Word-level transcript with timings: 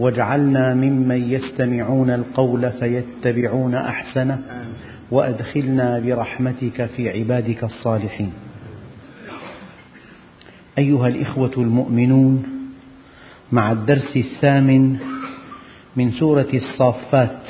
واجعلنا 0.00 0.74
ممن 0.74 1.30
يستمعون 1.30 2.10
القول 2.10 2.70
فيتبعون 2.72 3.74
أحسنه 3.74 4.38
وأدخلنا 5.10 5.98
برحمتك 5.98 6.86
في 6.96 7.10
عبادك 7.10 7.64
الصالحين. 7.64 8.32
أيها 10.78 11.08
الإخوة 11.08 11.52
المؤمنون 11.56 12.44
مع 13.52 13.72
الدرس 13.72 14.16
الثامن 14.16 14.98
من 15.96 16.12
سورة 16.12 16.48
الصافات 16.54 17.42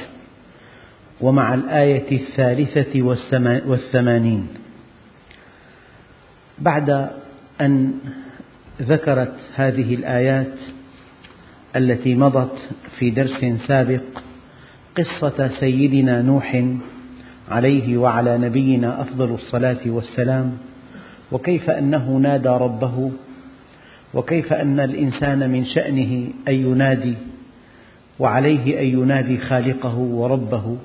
ومع 1.20 1.54
الآية 1.54 2.20
الثالثة 2.20 3.02
والثمانين 3.66 4.46
بعد 6.58 7.10
أن 7.60 7.94
ذكرت 8.82 9.36
هذه 9.54 9.94
الآيات 9.94 10.54
التي 11.76 12.14
مضت 12.14 12.56
في 12.98 13.10
درس 13.10 13.44
سابق 13.66 14.02
قصة 14.96 15.48
سيدنا 15.48 16.22
نوح 16.22 16.64
عليه 17.50 17.96
وعلى 17.96 18.38
نبينا 18.38 19.00
أفضل 19.00 19.34
الصلاة 19.34 19.80
والسلام 19.86 20.58
وكيف 21.32 21.70
أنه 21.70 22.10
نادى 22.16 22.48
ربه 22.48 23.10
وكيف 24.14 24.52
أن 24.52 24.80
الإنسان 24.80 25.50
من 25.50 25.64
شأنه 25.64 26.28
أن 26.48 26.54
ينادي 26.54 27.14
وعليه 28.18 28.80
أن 28.80 28.86
ينادي 28.86 29.38
خالقه 29.38 29.96
وربه 29.98 30.76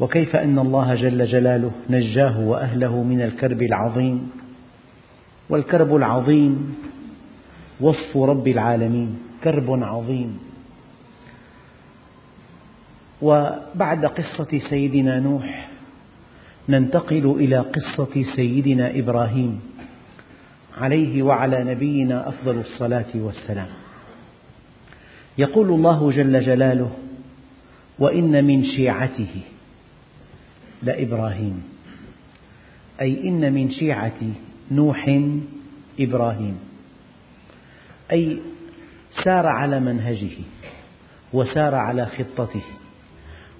وكيف 0.00 0.36
أن 0.36 0.58
الله 0.58 0.94
جل 0.94 1.26
جلاله 1.26 1.70
نجاه 1.90 2.40
وأهله 2.40 3.02
من 3.02 3.20
الكرب 3.22 3.62
العظيم 3.62 4.30
والكرب 5.50 5.96
العظيم 5.96 6.74
وصف 7.80 8.16
رب 8.16 8.48
العالمين 8.48 9.18
كرب 9.44 9.82
عظيم. 9.82 10.38
وبعد 13.22 14.06
قصة 14.06 14.60
سيدنا 14.70 15.20
نوح 15.20 15.68
ننتقل 16.68 17.36
إلى 17.40 17.58
قصة 17.58 18.22
سيدنا 18.36 18.98
إبراهيم 18.98 19.60
عليه 20.78 21.22
وعلى 21.22 21.64
نبينا 21.64 22.28
أفضل 22.28 22.60
الصلاة 22.60 23.12
والسلام. 23.14 23.68
يقول 25.38 25.68
الله 25.70 26.10
جل 26.10 26.40
جلاله 26.40 26.90
وإن 27.98 28.44
من 28.44 28.64
شيعته 28.64 29.34
لإبراهيم. 30.82 31.62
أي 33.00 33.28
إن 33.28 33.52
من 33.52 33.70
شيعة 33.70 34.20
نوح 34.70 35.20
إبراهيم. 36.00 36.67
أي 38.12 38.38
سار 39.24 39.46
على 39.46 39.80
منهجه 39.80 40.36
وسار 41.32 41.74
على 41.74 42.06
خطته 42.06 42.62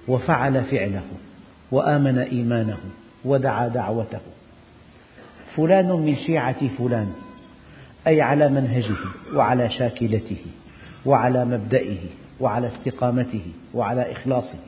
وفعل 0.07 0.63
فعله 0.63 1.03
وآمن 1.71 2.17
إيمانه 2.17 2.77
ودعا 3.25 3.67
دعوته. 3.67 4.19
فلان 5.55 5.91
من 5.91 6.15
شيعة 6.15 6.67
فلان 6.77 7.13
أي 8.07 8.21
على 8.21 8.49
منهجه 8.49 8.97
وعلى 9.33 9.69
شاكلته 9.69 10.45
وعلى 11.05 11.45
مبدئه 11.45 11.97
وعلى 12.39 12.67
استقامته 12.67 13.45
وعلى 13.73 14.11
إخلاصه. 14.11 14.59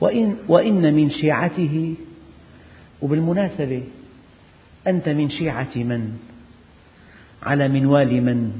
وإن, 0.00 0.36
وإن 0.48 0.94
من 0.94 1.10
شيعته 1.10 1.94
وبالمناسبة 3.02 3.82
أنت 4.86 5.08
من 5.08 5.30
شيعة 5.30 5.76
من؟ 5.76 6.18
على 7.42 7.68
منوال 7.68 8.24
من 8.24 8.52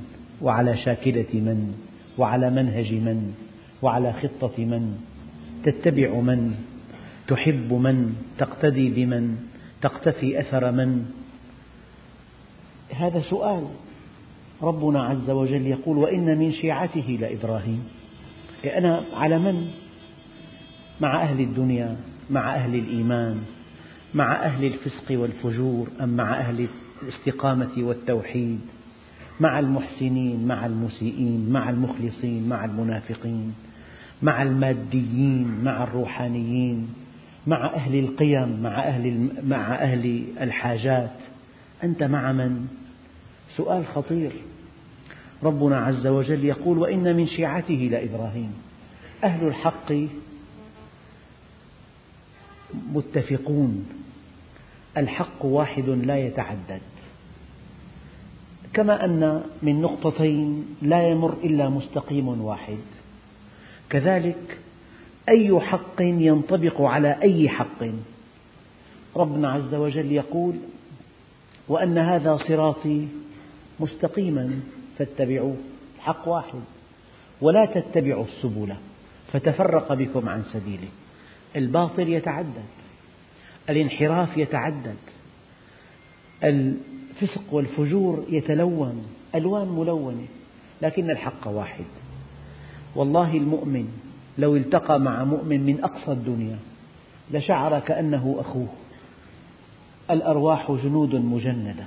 وعلى 0.42 0.76
شاكلة 0.76 1.32
من 1.34 1.74
وعلى 2.18 2.50
منهج 2.50 2.92
من 2.92 3.34
وعلى 3.82 4.12
خطة 4.12 4.64
من. 4.64 4.98
تتبع 5.64 6.20
من 6.20 6.54
تحب 7.28 7.72
من 7.72 8.16
تقتدي 8.38 8.88
بمن 8.90 9.36
تقتفي 9.82 10.40
أثر 10.40 10.70
من. 10.72 11.10
هذا 12.94 13.20
سؤال 13.20 13.66
ربنا 14.62 15.02
عز 15.02 15.30
وجل 15.30 15.66
يقول 15.66 15.98
وإن 15.98 16.38
من 16.38 16.52
شيعته 16.52 17.18
لإبراهيم 17.20 17.84
أنا 18.64 19.04
على 19.12 19.38
من؟ 19.38 19.70
مع 21.00 21.22
أهل 21.22 21.40
الدنيا 21.40 21.96
مع 22.30 22.54
أهل 22.54 22.74
الإيمان 22.74 23.42
مع 24.14 24.32
أهل 24.44 24.64
الفسق 24.64 25.04
والفجور 25.10 25.88
أم 26.00 26.08
مع 26.08 26.38
أهل 26.38 26.60
الاستقامة 27.02 27.72
والتوحيد 27.76 28.60
مع 29.40 29.58
المحسنين 29.58 30.46
مع 30.46 30.66
المسيئين 30.66 31.50
مع 31.50 31.70
المخلصين 31.70 32.48
مع 32.48 32.64
المنافقين 32.64 33.54
مع 34.22 34.42
الماديين 34.42 35.64
مع 35.64 35.84
الروحانيين 35.84 36.88
مع 37.46 37.74
أهل 37.74 37.98
القيم 37.98 38.62
مع 38.62 38.78
أهل, 38.78 39.28
مع 39.44 39.74
أهل 39.74 40.24
الحاجات. 40.40 41.12
أنت 41.84 42.02
مع 42.02 42.32
من؟ 42.32 42.66
سؤال 43.56 43.86
خطير. 43.86 44.32
ربنا 45.42 45.78
عز 45.80 46.06
وجل 46.06 46.44
يقول 46.44 46.78
وإن 46.78 47.16
من 47.16 47.26
شيعته 47.26 47.88
لإبراهيم 47.92 48.52
أهل 49.24 49.46
الحق 49.46 49.92
متفقون. 52.92 53.86
الحق 54.96 55.44
واحد 55.44 55.88
لا 55.88 56.18
يتعدد. 56.18 56.80
كما 58.72 59.04
أن 59.04 59.42
من 59.62 59.80
نقطتين 59.80 60.76
لا 60.82 61.08
يمر 61.08 61.32
إلا 61.32 61.68
مستقيم 61.68 62.28
واحد. 62.28 62.78
كذلك 63.90 64.58
أي 65.28 65.60
حق 65.60 66.00
ينطبق 66.00 66.80
على 66.80 67.22
أي 67.22 67.48
حق؟ 67.48 67.84
ربنا 69.16 69.52
عز 69.52 69.74
وجل 69.74 70.12
يقول 70.12 70.54
وأن 71.68 71.98
هذا 71.98 72.36
صراطي 72.36 73.08
مستقيما 73.80 74.60
فاتبعوه. 74.98 75.56
الحق 75.96 76.28
واحد. 76.28 76.60
ولا 77.40 77.64
تتبعوا 77.64 78.24
السبل 78.24 78.74
فتفرق 79.32 79.92
بكم 79.92 80.28
عن 80.28 80.42
سبيله. 80.52 80.88
الباطل 81.56 82.08
يتعدد. 82.08 82.85
الانحراف 83.70 84.36
يتعدد. 84.36 84.96
الفسق 86.44 87.42
والفجور 87.52 88.24
يتلون 88.30 89.06
ألوان 89.34 89.68
ملونة 89.68 90.26
لكن 90.82 91.10
الحق 91.10 91.48
واحد. 91.48 91.84
والله 92.94 93.36
المؤمن 93.36 93.88
لو 94.38 94.56
التقى 94.56 95.00
مع 95.00 95.24
مؤمن 95.24 95.60
من 95.60 95.84
أقصى 95.84 96.12
الدنيا 96.12 96.58
لشعر 97.30 97.80
كأنه 97.80 98.36
أخوه. 98.38 98.68
الأرواح 100.10 100.72
جنود 100.72 101.14
مجندة 101.14 101.84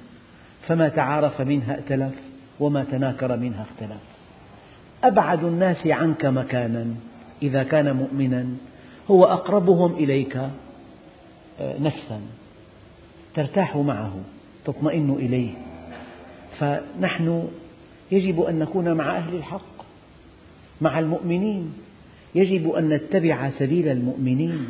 فما 0.67 0.89
تعارف 0.89 1.41
منها 1.41 1.75
ائتلف 1.75 2.13
وما 2.59 2.83
تناكر 2.83 3.37
منها 3.37 3.61
اختلف 3.61 4.01
أبعد 5.03 5.43
الناس 5.43 5.87
عنك 5.87 6.25
مكانا 6.25 6.85
إذا 7.41 7.63
كان 7.63 7.95
مؤمنا 7.95 8.45
هو 9.11 9.25
أقربهم 9.25 9.93
إليك 9.93 10.39
نفسا 11.61 12.21
ترتاح 13.35 13.77
معه 13.77 14.15
تطمئن 14.65 15.11
إليه. 15.19 15.51
فنحن 16.59 17.47
يجب 18.11 18.41
أن 18.41 18.59
نكون 18.59 18.93
مع 18.93 19.17
أهل 19.17 19.35
الحق 19.35 19.85
مع 20.81 20.99
المؤمنين. 20.99 21.73
يجب 22.35 22.71
أن 22.71 22.89
نتبع 22.89 23.49
سبيل 23.49 23.87
المؤمنين. 23.87 24.67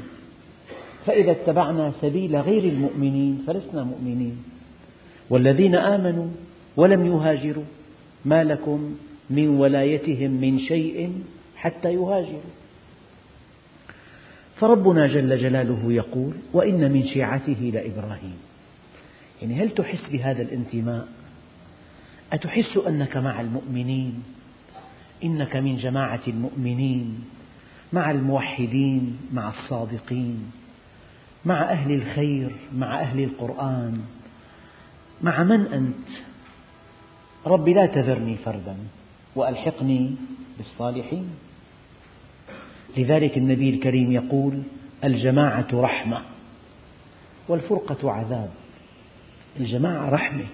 فإذا 1.05 1.31
اتبعنا 1.31 1.91
سبيل 2.01 2.35
غير 2.35 2.63
المؤمنين 2.63 3.43
فلسنا 3.47 3.83
مؤمنين. 3.83 4.43
والذين 5.29 5.75
آمنوا 5.75 6.27
ولم 6.77 7.05
يهاجروا 7.05 7.63
ما 8.25 8.43
لكم 8.43 8.95
من 9.29 9.49
ولايتهم 9.49 10.31
من 10.31 10.59
شيء 10.59 11.11
حتى 11.55 11.93
يهاجروا. 11.93 12.51
فربنا 14.59 15.07
جل 15.07 15.37
جلاله 15.37 15.93
يقول 15.93 16.33
وإن 16.53 16.91
من 16.91 17.07
شيعته 17.07 17.71
لإبراهيم 17.73 18.37
يعني 19.41 19.63
هل 19.63 19.69
تحس 19.69 20.09
بهذا 20.11 20.41
الانتماء؟ 20.41 21.07
أتحس 22.33 22.77
أنك 22.77 23.17
مع 23.17 23.41
المؤمنين؟ 23.41 24.23
إنك 25.23 25.55
من 25.55 25.77
جماعة 25.77 26.21
المؤمنين؟ 26.27 27.23
مع 27.93 28.11
الموحدين؟ 28.11 29.17
مع 29.33 29.49
الصادقين؟ 29.49 30.51
مع 31.45 31.63
أهل 31.63 31.91
الخير؟ 31.91 32.51
مع 32.75 32.99
أهل 33.01 33.23
القرآن؟ 33.23 34.01
مع 35.21 35.43
من 35.43 35.67
أنت؟ 35.67 36.07
رب 37.45 37.69
لا 37.69 37.85
تذرني 37.85 38.35
فردا 38.35 38.77
وألحقني 39.35 40.15
بالصالحين. 40.57 41.29
لذلك 42.97 43.37
النبي 43.37 43.69
الكريم 43.69 44.11
يقول 44.11 44.61
الجماعة 45.03 45.67
رحمة 45.73 46.21
والفرقة 47.47 48.11
عذاب. 48.11 48.49
الجماعة 49.59 50.09
رحمة. 50.09 50.45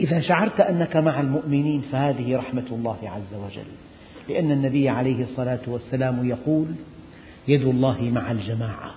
إذا 0.00 0.20
شعرت 0.20 0.60
أنك 0.60 0.96
مع 0.96 1.20
المؤمنين 1.20 1.80
فهذه 1.92 2.36
رحمة 2.36 2.66
الله 2.72 2.98
عز 3.02 3.38
وجل. 3.38 3.70
لأن 4.28 4.52
النبي 4.52 4.88
عليه 4.88 5.22
الصلاة 5.22 5.60
والسلام 5.66 6.28
يقول 6.28 6.66
يد 7.48 7.62
الله 7.62 8.02
مع 8.02 8.30
الجماعة 8.30 8.94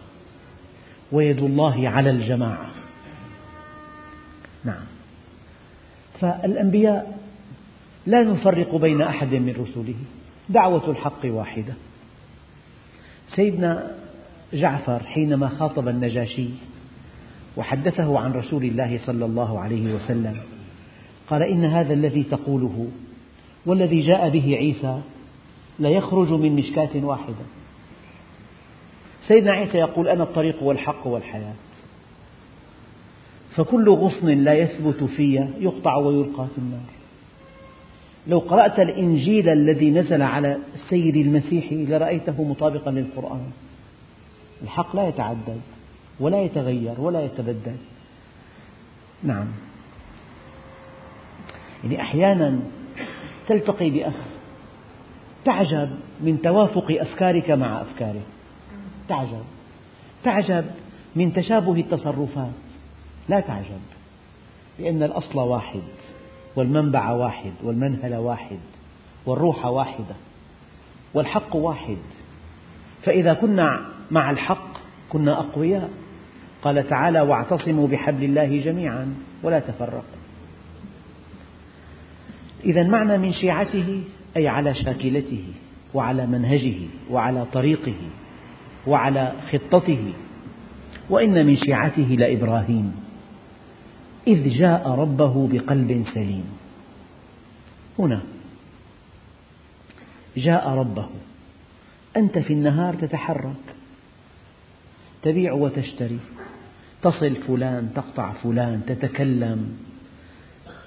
ويد 1.12 1.44
الله 1.44 1.89
على 1.89 2.10
الجماعة. 2.10 2.69
نعم. 4.63 4.84
فالأنبياء 6.22 7.19
لا 8.07 8.24
نفرق 8.24 8.75
بين 8.75 9.01
أحد 9.01 9.34
من 9.34 9.50
رسله. 9.50 9.95
دعوة 10.50 10.89
الحق 10.89 11.19
واحدة. 11.25 11.74
سيدنا 13.36 13.92
جعفر 14.54 15.04
حينما 15.04 15.48
خاطب 15.48 15.88
النجاشي 15.88 16.48
وحدثه 17.57 18.19
عن 18.19 18.31
رسول 18.33 18.63
الله 18.63 19.00
صلى 19.06 19.25
الله 19.25 19.60
عليه 19.60 19.94
وسلم 19.94 20.38
قال 21.30 21.44
إن 21.44 21.66
هذا 21.66 21.94
الذي 21.94 22.24
تقوله 22.24 22.88
والذي 23.66 24.01
جاء 24.01 24.30
به 24.30 24.56
عيسى 24.56 25.01
ليخرج 25.80 26.31
من 26.31 26.56
مشكاة 26.56 26.89
واحدة. 26.95 27.45
سيدنا 29.28 29.51
عيسى 29.51 29.77
يقول 29.77 30.07
أنا 30.07 30.24
الطريق 30.24 30.63
والحق 30.63 31.07
والحياة. 31.07 31.54
فكل 33.56 33.89
غصن 33.89 34.27
لا 34.27 34.54
يثبت 34.54 35.04
في 35.04 35.48
يقطع 35.60 35.95
ويلقى 35.95 36.48
في 36.48 36.57
النار. 36.57 37.00
لو 38.27 38.39
قرأت 38.39 38.79
الإنجيل 38.79 39.50
الذي 39.50 39.91
نزل 39.91 40.21
على 40.21 40.57
السيد 40.75 41.18
المسيح 41.18 41.65
لرأيته 41.71 42.44
مطابقا 42.44 42.91
للقرآن. 42.91 43.51
الحق 44.63 44.95
لا 44.95 45.07
يتعدد 45.07 45.62
ولا 46.19 46.41
يتغير 46.41 47.01
ولا 47.01 47.21
يتبدل. 47.25 47.75
نعم. 49.23 49.47
يعني 51.83 52.01
أحيانا 52.01 52.59
تلتقي 53.47 53.89
بأخ 53.89 54.13
تعجب 55.45 55.89
من 56.21 56.41
توافق 56.41 56.85
أفكارك 56.89 57.51
مع 57.51 57.81
أفكاره 57.81 58.21
تعجب. 59.09 59.44
تعجب 60.24 60.65
من 61.15 61.33
تشابه 61.33 61.74
التصرفات. 61.74 62.51
لا 63.29 63.39
تعجب 63.39 63.81
لأن 64.79 65.03
الأصل 65.03 65.39
واحد. 65.39 65.81
والمنبع 66.56 67.12
واحد 67.12 67.51
والمنهل 67.63 68.15
واحد 68.15 68.59
والروح 69.25 69.65
واحدة 69.65 70.15
والحق 71.13 71.56
واحد. 71.56 71.98
فإذا 73.03 73.33
كنا 73.33 73.86
مع 74.12 74.31
الحق 74.31 74.77
كنا 75.09 75.39
أقوياء. 75.39 75.89
قال 76.62 76.88
تعالى 76.88 77.21
واعتصموا 77.21 77.88
بحبل 77.88 78.24
الله 78.24 78.62
جميعا 78.62 79.15
ولا 79.44 79.59
تفرقوا. 79.59 80.21
إذا 82.65 82.83
معنى 82.83 83.18
من 83.18 83.33
شيعته 83.33 84.03
أي 84.38 84.48
على 84.48 84.74
شاكلته 84.74 85.44
وعلى 85.94 86.25
منهجه 86.25 86.77
وعلى 87.09 87.45
طريقه 87.53 87.95
وعلى 88.88 89.33
خطته. 89.51 90.13
وإن 91.09 91.45
من 91.45 91.57
شيعته 91.57 92.15
لإبراهيم. 92.19 93.00
إذ 94.27 94.50
جاء 94.50 94.89
ربه 94.89 95.50
بقلب 95.51 96.06
سليم. 96.13 96.45
هنا. 98.00 98.21
جاء 100.38 100.69
ربه. 100.69 101.09
أنت 102.18 102.39
في 102.39 102.53
النهار 102.53 102.94
تتحرك. 102.94 103.75
تبيع 105.23 105.53
وتشتري. 105.53 106.19
تصل 107.01 107.35
فلان 107.35 107.91
تقطع 107.95 108.33
فلان 108.33 108.81
تتكلم. 108.88 109.77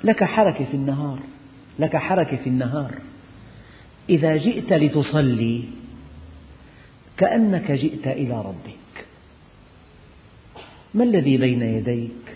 لك 0.04 0.24
حركة 0.24 0.64
في 0.64 0.74
النهار. 0.74 1.18
لك 1.78 1.96
حركة 1.96 2.36
في 2.36 2.46
النهار. 2.46 2.94
إذا 4.08 4.36
جئت 4.36 4.72
لتصلي 4.72 5.64
كأنك 7.16 7.72
جئت 7.72 8.06
إلى 8.06 8.40
ربك. 8.40 9.06
ما 10.94 11.04
الذي 11.04 11.36
بين 11.36 11.62
يديك؟ 11.62 12.33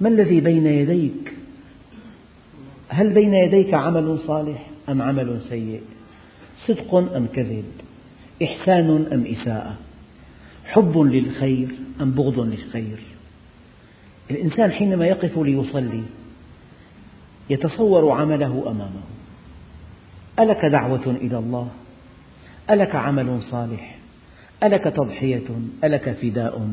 ما 0.00 0.08
الذي 0.08 0.40
بين 0.40 0.66
يديك؟ 0.66 1.34
هل 2.88 3.12
بين 3.12 3.34
يديك 3.34 3.74
عمل 3.74 4.18
صالح 4.26 4.66
أم 4.88 5.02
عمل 5.02 5.40
سيء؟ 5.48 5.80
صدق 6.66 6.94
أم 6.94 7.26
كذب؟ 7.26 7.64
إحسان 8.42 9.06
أم 9.12 9.26
إساءة؟ 9.26 9.76
حب 10.64 10.98
للخير 10.98 11.68
أم 12.00 12.10
بغض 12.10 12.40
للخير؟ 12.40 12.98
الإنسان 14.30 14.70
حينما 14.70 15.06
يقف 15.06 15.38
ليصلي 15.38 16.02
يتصور 17.50 18.10
عمله 18.10 18.64
أمامه. 18.70 19.02
ألك 20.38 20.64
دعوة 20.64 21.06
إلى 21.06 21.38
الله؟ 21.38 21.68
ألك 22.70 22.94
عمل 22.94 23.42
صالح؟ 23.42 23.98
ألك 24.62 24.84
تضحية؟ 24.84 25.48
ألك 25.84 26.10
فداء؟ 26.22 26.72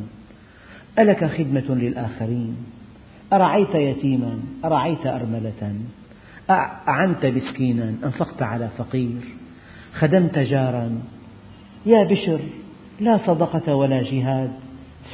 ألك 0.99 1.25
خدمة 1.25 1.75
للآخرين؟ 1.75 2.55
أرعيت 3.33 3.75
يتيما؟ 3.75 4.39
أرعيت 4.65 5.05
أرملة؟ 5.05 5.75
أعنت 6.87 7.25
مسكينا؟ 7.25 7.95
أنفقت 8.03 8.41
على 8.41 8.69
فقير؟ 8.77 9.21
خدمت 9.93 10.39
جارا؟ 10.39 11.01
يا 11.85 12.03
بشر 12.03 12.39
لا 12.99 13.17
صدقة 13.17 13.75
ولا 13.75 14.01
جهاد 14.01 14.51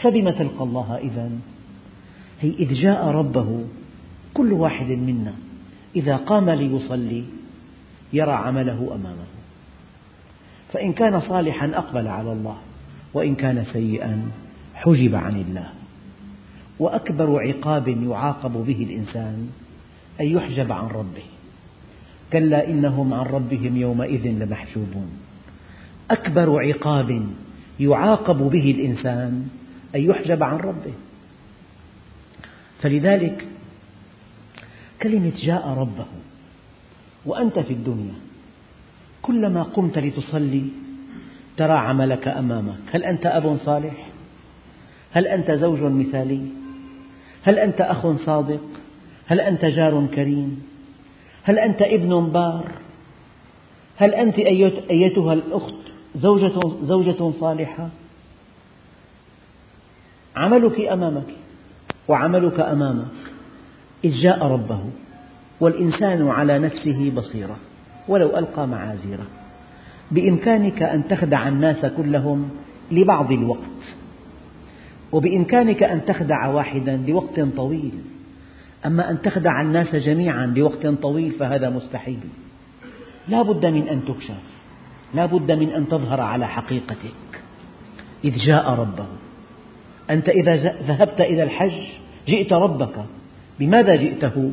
فبم 0.02 0.30
تلقى 0.30 0.64
الله 0.64 0.98
إذا. 0.98 1.30
هي 2.42 2.50
إذ 2.50 2.74
جاء 2.74 3.08
ربه 3.08 3.66
كل 4.34 4.54
واحد 4.54 4.88
منا 4.88 5.34
إذا 5.96 6.16
قام 6.16 6.50
ليصلي 6.50 7.24
يرى 8.14 8.32
عمله 8.32 8.92
أمامه. 8.96 9.32
فإن 10.74 10.94
كان 10.94 11.22
صالحا 11.22 11.72
أقبل 11.76 12.08
على 12.08 12.32
الله 12.32 12.58
وإن 13.14 13.36
كان 13.36 13.66
سيئا 13.74 14.32
حجب 14.76 15.16
عن 15.16 15.36
الله. 15.42 15.70
وأكبر 16.82 17.42
عقاب 17.48 17.88
يعاقب 17.88 18.52
به 18.52 18.88
الإنسان 18.90 19.50
أن 20.22 20.26
يحجب 20.26 20.72
عن 20.72 20.88
ربه. 20.88 21.24
كلا 22.34 22.70
إنهم 22.70 23.14
عن 23.14 23.26
ربهم 23.26 23.78
يومئذ 23.78 24.28
لمحجوبون. 24.28 25.10
أكبر 26.12 26.60
عقاب 26.68 27.28
يعاقب 27.80 28.38
به 28.38 28.72
الإنسان 28.72 29.48
أن 29.96 30.02
يحجب 30.02 30.44
عن 30.44 30.58
ربه. 30.58 30.94
فلذلك 32.82 33.48
كلمة 35.02 35.32
جاء 35.44 35.68
ربه 35.68 36.06
وأنت 37.26 37.60
في 37.60 37.74
الدنيا. 37.74 38.14
كلما 39.22 39.64
قمت 39.64 40.00
لتصلي 40.00 40.66
ترى 41.58 41.78
عملك 41.78 42.28
أمامك. 42.28 42.80
هل 42.92 43.04
أنت 43.04 43.26
أب 43.26 43.58
صالح؟ 43.66 44.10
هل 45.12 45.28
أنت 45.28 45.52
زوج 45.52 45.82
مثالي؟ 45.82 46.61
هل 47.44 47.60
أنت 47.60 47.82
أخ 47.82 48.16
صادق؟ 48.26 48.62
هل 49.28 49.40
أنت 49.40 49.66
جار 49.66 50.08
كريم؟ 50.16 50.64
هل 51.44 51.60
أنت 51.60 51.82
ابن 51.82 52.30
بار؟ 52.32 52.72
هل 53.98 54.14
أنت 54.14 54.40
أيتها 54.90 55.34
الأخت 55.34 55.74
زوجة, 56.16 56.60
زوجة 56.84 57.32
صالحة؟ 57.40 57.90
عملك 60.36 60.80
أمامك 60.80 61.28
وعملك 62.08 62.60
أمامك 62.60 63.08
إذ 64.04 64.12
جاء 64.12 64.46
ربه 64.46 64.80
والإنسان 65.60 66.28
على 66.28 66.60
نفسه 66.60 67.12
بصيرة 67.12 67.58
ولو 68.08 68.38
ألقى 68.38 68.68
معاذيره 68.68 69.26
بإمكانك 70.12 70.84
أن 70.84 71.08
تخدع 71.08 71.48
الناس 71.48 71.86
كلهم 71.86 72.50
لبعض 72.92 73.32
الوقت 73.32 73.60
وبإمكانك 75.12 75.84
أن 75.84 76.06
تخدع 76.06 76.48
واحدا 76.48 77.04
لوقت 77.08 77.40
طويل. 77.40 77.92
أما 78.86 79.12
أن 79.12 79.22
تخدع 79.22 79.62
الناس 79.62 79.96
جميعا 79.96 80.46
لوقت 80.46 80.88
طويل 80.88 81.32
فهذا 81.32 81.70
مستحيل. 81.70 82.20
لا 83.28 83.42
بد 83.42 83.66
من 83.66 83.88
أن 83.88 84.06
تكشف. 84.06 84.42
لا 85.14 85.26
بد 85.26 85.52
من 85.52 85.70
أن 85.70 85.88
تظهر 85.88 86.22
على 86.22 86.48
حقيقتك. 86.48 87.42
إذ 88.26 88.38
جاء 88.38 88.70
ربه. 88.70 89.06
أنت 90.10 90.30
إذا 90.30 90.56
ذهبت 90.88 91.22
إلى 91.22 91.44
الحج 91.44 91.82
جئت 92.28 92.54
ربك. 92.54 93.06
بماذا 93.60 93.96
جئته؟ 93.96 94.52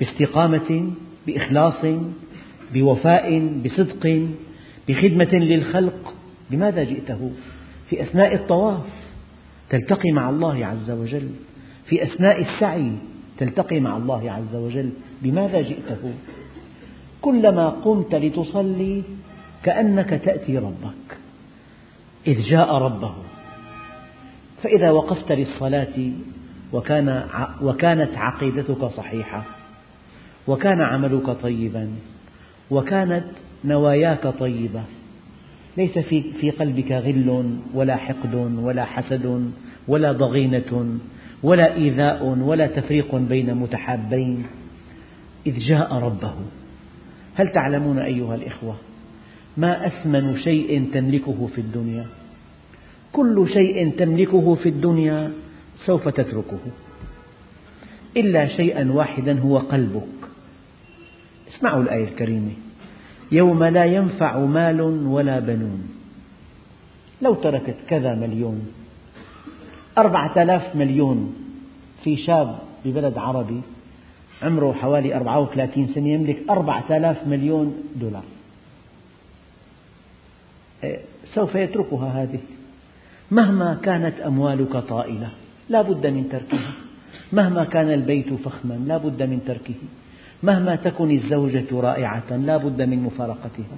باستقامة 0.00 0.90
بإخلاص 1.26 1.84
بوفاء 2.74 3.48
بصدق 3.64 4.28
بخدمة 4.88 5.34
للخلق. 5.34 6.14
لماذا 6.50 6.84
جئته؟ 6.84 7.30
في 7.90 8.02
أثناء 8.02 8.34
الطواف. 8.34 9.09
تلتقي 9.70 10.12
مع 10.12 10.30
الله 10.30 10.66
عز 10.66 10.90
وجل. 10.90 11.28
في 11.86 12.02
أثناء 12.02 12.40
السعي 12.42 12.92
تلتقي 13.38 13.80
مع 13.80 13.96
الله 13.96 14.32
عز 14.32 14.54
وجل. 14.54 14.90
بماذا 15.22 15.60
جئته؟ 15.60 16.12
كلما 17.20 17.68
قمت 17.68 18.14
لتصلي 18.14 19.02
كأنك 19.62 20.10
تأتي 20.24 20.58
ربك. 20.58 21.18
إذ 22.26 22.42
جاء 22.42 22.74
ربه. 22.74 23.14
فإذا 24.62 24.90
وقفت 24.90 25.32
للصلاة 25.32 26.10
وكان 26.72 27.24
وكانت 27.62 28.16
عقيدتك 28.16 28.84
صحيحة 28.84 29.42
وكان 30.48 30.80
عملك 30.80 31.30
طيبا 31.30 31.90
وكانت 32.70 33.24
نواياك 33.64 34.26
طيبة 34.26 34.82
ليس 35.80 35.98
في, 35.98 36.22
في 36.40 36.50
قلبك 36.50 36.92
غل 36.92 37.58
ولا 37.74 37.96
حقد 37.96 38.34
ولا 38.34 38.84
حسد 38.84 39.50
ولا 39.88 40.12
ضغينة 40.12 40.98
ولا 41.42 41.74
إيذاء 41.74 42.24
ولا 42.24 42.66
تفريق 42.66 43.14
بين 43.14 43.54
متحابين. 43.54 44.46
إذ 45.46 45.58
جاء 45.58 45.94
ربه. 45.94 46.34
هل 47.34 47.52
تعلمون 47.52 47.98
أيها 47.98 48.34
الإخوة 48.34 48.76
ما 49.56 49.86
أثمن 49.86 50.36
شيء 50.36 50.90
تملكه 50.94 51.48
في 51.54 51.60
الدنيا؟ 51.60 52.06
كل 53.12 53.48
شيء 53.52 53.90
تملكه 53.98 54.54
في 54.54 54.68
الدنيا 54.68 55.30
سوف 55.86 56.08
تتركه. 56.08 56.60
إلا 58.16 58.46
شيئا 58.46 58.92
واحدا 58.92 59.38
هو 59.40 59.58
قلبك. 59.58 60.20
اسمعوا 61.48 61.82
الآية 61.82 62.04
الكريمة. 62.04 62.52
يوم 63.32 63.64
لا 63.64 63.84
ينفع 63.84 64.38
مال 64.38 64.80
ولا 65.06 65.40
بنون. 65.40 65.88
لو 67.22 67.34
تركت 67.34 67.76
كذا 67.88 68.14
مليون 68.14 68.72
أربعة 69.98 70.42
آلاف 70.42 70.76
مليون 70.76 71.34
في 72.04 72.16
شاب 72.16 72.58
ببلد 72.84 73.18
عربي 73.18 73.60
عمره 74.42 74.72
حوالي 74.72 75.16
34 75.16 75.88
سنة 75.94 76.08
يملك 76.08 76.38
أربعة 76.50 76.84
آلاف 76.90 77.26
مليون 77.26 77.74
دولار. 78.00 78.24
إيه، 80.84 80.98
سوف 81.24 81.54
يتركها 81.54 82.22
هذه. 82.22 82.38
مهما 83.30 83.78
كانت 83.82 84.20
أموالك 84.20 84.76
طائلة 84.76 85.30
لا 85.68 85.82
بد 85.82 86.06
من 86.06 86.28
تركها. 86.28 86.72
مهما 87.32 87.64
كان 87.64 87.90
البيت 87.90 88.32
فخما 88.32 88.74
لا 88.86 88.96
بد 88.96 89.22
من 89.22 89.40
تركه. 89.46 89.74
مهما 90.42 90.76
تكن 90.76 91.10
الزوجة 91.10 91.66
رائعة 91.72 92.36
لا 92.36 92.56
بد 92.56 92.82
من 92.82 93.02
مفارقتها. 93.02 93.76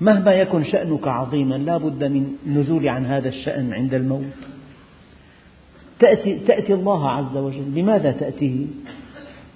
مهما 0.00 0.32
يكن 0.32 0.64
شأنك 0.64 1.08
عظيما 1.08 1.54
لا 1.54 1.76
بد 1.76 2.04
من 2.04 2.36
النزول 2.46 2.88
عن 2.88 3.06
هذا 3.06 3.28
الشأن 3.28 3.72
عند 3.72 3.94
الموت. 3.94 4.38
تأتي, 5.98 6.38
تأتي 6.38 6.74
الله 6.74 7.10
عز 7.10 7.36
وجل. 7.36 7.74
لماذا 7.74 8.12
تأتيه؟ 8.12 8.66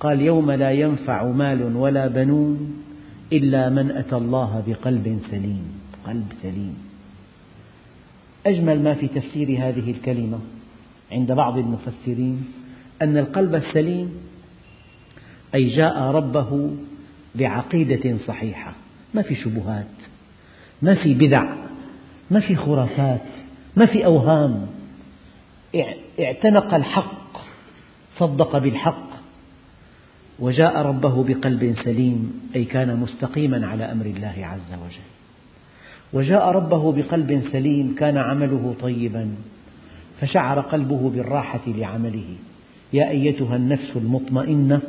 قال 0.00 0.20
يوم 0.20 0.50
لا 0.50 0.70
ينفع 0.70 1.24
مال 1.24 1.76
ولا 1.76 2.06
بنون 2.06 2.82
إلا 3.32 3.68
من 3.68 3.90
أتى 3.90 4.16
الله 4.16 4.62
بقلب 4.66 5.20
سليم. 5.30 5.80
قلب 6.06 6.32
سليم. 6.42 6.90
أجمل 8.46 8.82
ما 8.82 8.94
في 8.94 9.08
تفسير 9.08 9.48
هذه 9.48 9.90
الكلمة 9.90 10.38
عند 11.12 11.32
بعض 11.32 11.58
المفسرين 11.58 12.44
أن 13.02 13.16
القلب 13.16 13.54
السليم 13.54 14.29
أي 15.54 15.68
جاء 15.68 15.98
ربه 15.98 16.70
بعقيدة 17.34 18.16
صحيحة. 18.26 18.72
ما 19.14 19.22
في 19.22 19.34
شبهات 19.34 19.86
ما 20.82 20.94
في 20.94 21.14
بدع 21.14 21.54
ما 22.30 22.40
في 22.40 22.56
خرافات 22.56 23.26
ما 23.76 23.86
في 23.86 24.04
أوهام. 24.04 24.66
اعتنق 26.20 26.74
الحق 26.74 27.38
صدق 28.16 28.58
بالحق 28.58 29.10
وجاء 30.38 30.82
ربه 30.82 31.24
بقلب 31.24 31.74
سليم 31.84 32.40
أي 32.56 32.64
كان 32.64 32.96
مستقيما 32.96 33.66
على 33.66 33.84
أمر 33.84 34.06
الله 34.06 34.34
عز 34.38 34.72
وجل. 34.72 35.10
وجاء 36.12 36.48
ربه 36.48 36.92
بقلب 36.92 37.42
سليم 37.52 37.94
كان 37.94 38.16
عمله 38.16 38.74
طيبا 38.80 39.34
فشعر 40.20 40.60
قلبه 40.60 41.10
بالراحة 41.10 41.60
لعمله. 41.66 42.36
يا 42.92 43.08
أيتها 43.08 43.56
النفس 43.56 43.90
المطمئنة 43.96 44.80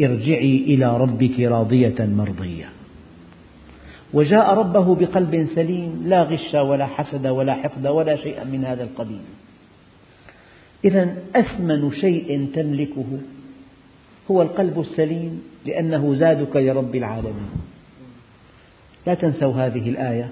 ارجعي 0.00 0.56
إلى 0.56 0.96
ربك 0.96 1.40
راضية 1.40 1.98
مرضية. 2.00 2.68
وجاء 4.14 4.54
ربه 4.54 4.94
بقلب 4.94 5.48
سليم 5.54 6.02
لا 6.06 6.22
غش 6.22 6.54
ولا 6.54 6.86
حسد 6.86 7.26
ولا 7.26 7.54
حقد 7.54 7.86
ولا 7.86 8.16
شيء 8.16 8.44
من 8.44 8.64
هذا 8.64 8.82
القبيل. 8.82 9.20
إذا 10.84 11.14
أثمن 11.36 11.92
شيء 11.92 12.48
تملكه 12.54 13.18
هو 14.30 14.42
القلب 14.42 14.80
السليم 14.80 15.42
لأنه 15.66 16.14
زادك 16.14 16.56
لرب 16.56 16.96
العالمين. 16.96 17.50
لا 19.06 19.14
تنسوا 19.14 19.54
هذه 19.54 19.90
الآية. 19.90 20.28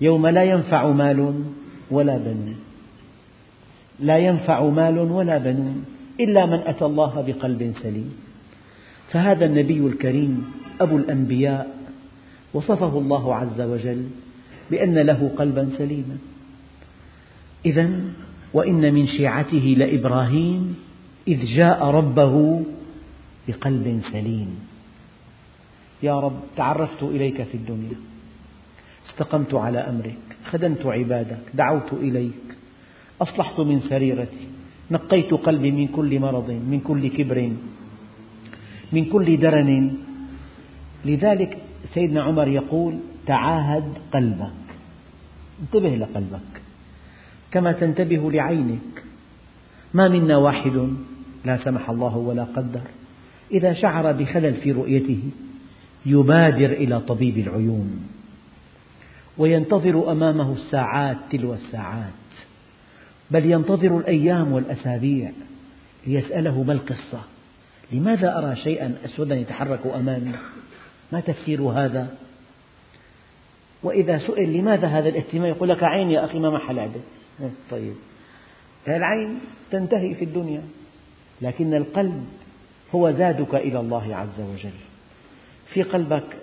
يوم 0.00 0.26
لا 0.26 0.44
ينفع 0.44 0.86
مال 0.86 1.34
ولا 1.90 2.16
بنون. 2.16 2.56
لا 4.00 4.18
ينفع 4.18 4.64
مال 4.64 4.98
ولا 4.98 5.38
بنون 5.38 5.84
إلا 6.20 6.46
من 6.46 6.58
أتى 6.58 6.84
الله 6.84 7.24
بقلب 7.26 7.72
سليم. 7.82 8.21
فهذا 9.12 9.44
النبي 9.44 9.86
الكريم 9.86 10.52
أبو 10.80 10.96
الأنبياء 10.96 11.76
وصفه 12.54 12.98
الله 12.98 13.34
عز 13.34 13.60
وجل 13.60 14.08
بأن 14.70 14.98
له 14.98 15.30
قلبا 15.36 15.70
سليما. 15.78 16.16
إذا 17.66 17.86
وإن 18.52 18.94
من 18.94 19.06
شيعته 19.06 19.74
لإبراهيم 19.78 20.76
إذ 21.28 21.44
جاء 21.44 21.84
ربه 21.84 22.64
بقلب 23.48 24.00
سليم. 24.12 24.50
يا 26.02 26.20
رب 26.20 26.40
تعرفت 26.56 27.02
إليك 27.02 27.42
في 27.42 27.54
الدنيا 27.54 27.96
استقمت 29.10 29.54
على 29.54 29.78
أمرك 29.78 30.18
خدمت 30.44 30.86
عبادك 30.86 31.44
دعوت 31.54 31.92
إليك 31.92 32.48
أصلحت 33.22 33.60
من 33.60 33.80
سريرتي 33.80 34.46
نقيت 34.90 35.34
قلبي 35.34 35.70
من 35.70 35.88
كل 35.88 36.20
مرض 36.20 36.50
من 36.50 36.80
كل 36.80 37.08
كبر. 37.08 37.52
من 38.92 39.04
كل 39.04 39.36
درن. 39.40 39.94
لذلك 41.04 41.58
سيدنا 41.94 42.22
عمر 42.22 42.48
يقول 42.48 42.98
تعاهد 43.26 43.84
قلبك. 44.12 44.62
انتبه 45.62 45.96
لقلبك 45.96 46.62
كما 47.50 47.72
تنتبه 47.72 48.30
لعينك. 48.30 49.04
ما 49.94 50.08
منا 50.08 50.36
واحد 50.36 50.88
لا 51.44 51.56
سمح 51.64 51.90
الله 51.90 52.16
ولا 52.16 52.44
قدر. 52.44 52.80
إذا 53.50 53.72
شعر 53.72 54.12
بخلل 54.12 54.54
في 54.54 54.72
رؤيته 54.72 55.22
يبادر 56.06 56.70
إلى 56.70 57.00
طبيب 57.00 57.38
العيون. 57.38 58.08
وينتظر 59.38 60.12
أمامه 60.12 60.52
الساعات 60.52 61.16
تلو 61.30 61.54
الساعات. 61.54 62.12
بل 63.30 63.50
ينتظر 63.50 63.98
الأيام 63.98 64.52
والأسابيع 64.52 65.30
ليسأله 66.06 66.62
ما 66.62 66.72
القصة. 66.72 67.20
لماذا 67.92 68.38
أرى 68.38 68.56
شيئا 68.56 68.94
أسودا 69.04 69.34
يتحرك 69.34 69.86
أمامي؟ 69.86 70.32
ما 71.12 71.20
تفسير 71.20 71.62
هذا؟ 71.62 72.14
وإذا 73.82 74.18
سئل 74.18 74.52
لماذا 74.52 74.86
هذا 74.86 75.08
الاهتمام؟ 75.08 75.46
يقول 75.46 75.68
لك 75.68 75.82
عين 75.82 76.10
يا 76.10 76.24
أخي 76.24 76.38
ما 76.38 76.50
محل 76.50 76.78
عدل. 76.78 77.00
طيب. 77.70 77.94
العين 78.88 79.40
تنتهي 79.70 80.14
في 80.14 80.24
الدنيا 80.24 80.62
لكن 81.42 81.74
القلب 81.74 82.24
هو 82.94 83.10
زادك 83.10 83.54
إلى 83.54 83.80
الله 83.80 84.16
عز 84.16 84.40
وجل. 84.40 84.78
في 85.72 85.82
قلبك 85.82 86.36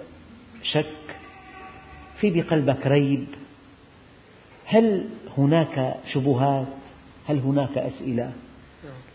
شك؟ 0.63 0.85
في 2.19 2.29
بقلبك 2.29 2.87
ريب؟ 2.87 3.25
هل 4.65 5.05
هناك 5.37 5.95
شبهات؟ 6.13 6.67
هل 7.27 7.39
هناك 7.39 7.77
أسئلة؟ 7.77 8.31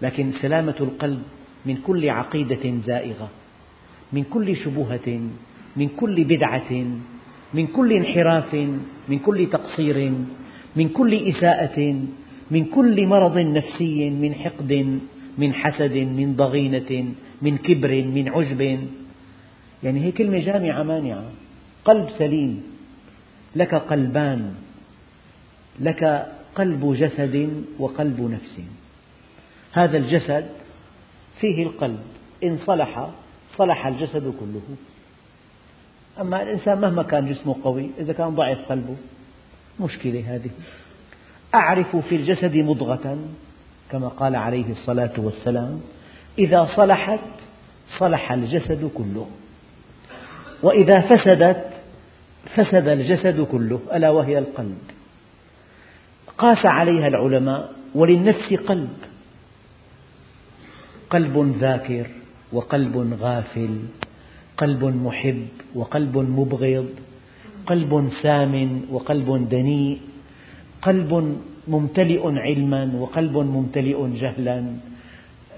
لكن 0.03 0.33
سلامة 0.43 0.75
القلب 0.81 1.23
من 1.67 1.77
كل 1.87 2.11
عقيدة 2.11 2.65
زائغة 2.87 3.29
من 4.13 4.25
كل 4.25 4.57
شبهة 4.57 5.09
من 5.77 5.89
كل 5.89 6.25
بدعة 6.25 6.73
من 7.55 7.67
كل 7.67 7.93
انحراف 7.93 8.55
من 9.09 9.19
كل 9.19 9.39
تقصير 9.53 10.13
من 10.77 10.89
كل 10.89 11.13
إساءة 11.15 11.79
من 12.51 12.65
كل 12.65 13.07
مرض 13.07 13.39
نفسي 13.39 14.11
من 14.11 14.35
حقد 14.35 14.73
من 15.39 15.55
حسد 15.55 15.97
من 15.97 16.35
ضغينة 16.37 16.91
من 17.43 17.55
كبر 17.59 17.93
من 18.17 18.29
عجب. 18.29 18.61
يعني 19.83 19.99
هي 20.05 20.13
كلمة 20.13 20.39
جامعة 20.39 20.83
مانعة. 20.83 21.25
قلب 21.85 22.09
سليم 22.19 22.63
لك 23.57 23.75
قلبان 23.75 24.55
لك 25.81 26.03
قلب 26.55 26.83
جسد 27.01 27.37
وقلب 27.79 28.19
نفس. 28.21 28.55
هذا 29.73 29.97
الجسد 29.99 30.47
فيه 31.41 31.63
القلب. 31.63 32.01
إن 32.45 32.59
صلح 32.67 33.11
صلح 33.57 33.87
الجسد 33.87 34.35
كله. 34.41 34.63
أما 36.21 36.43
الإنسان 36.43 36.81
مهما 36.81 37.03
كان 37.03 37.33
جسمه 37.33 37.57
قوي 37.65 37.91
إذا 37.99 38.13
كان 38.13 38.29
ضعف 38.29 38.59
قلبه 38.69 38.97
مشكلة 39.81 40.25
هذه. 40.35 40.51
أعرف 41.55 41.97
في 41.97 42.17
الجسد 42.17 42.57
مضغة 42.57 43.19
كما 43.91 44.09
قال 44.09 44.37
عليه 44.37 44.71
الصلاة 44.71 45.13
والسلام 45.19 45.81
إذا 46.39 46.69
صلحت 46.77 47.21
صلح 47.99 48.33
الجسد 48.33 48.91
كله. 48.95 49.27
وإذا 50.63 51.01
فسدت 51.01 51.71
فسد 52.55 52.89
الجسد 52.89 53.41
كله 53.41 53.81
ألا 53.95 54.11
وهي 54.11 54.39
القلب. 54.39 54.79
قاس 56.39 56.67
عليها 56.67 57.09
العلماء 57.09 57.73
وللنفس 57.95 58.55
قلب. 58.55 58.97
قلب 61.15 61.57
ذاكر 61.61 62.07
وقلب 62.53 63.17
غافل 63.21 63.79
قلب 64.57 64.85
محب 64.85 65.47
وقلب 65.75 66.19
مبغض 66.19 66.89
قلب 67.67 68.11
سام 68.23 68.83
وقلب 68.91 69.49
دنيء 69.49 70.01
قلب 70.83 71.39
ممتلئ 71.69 72.39
علما 72.39 72.93
وقلب 72.95 73.37
ممتلئ 73.37 74.09
جهلا. 74.09 74.77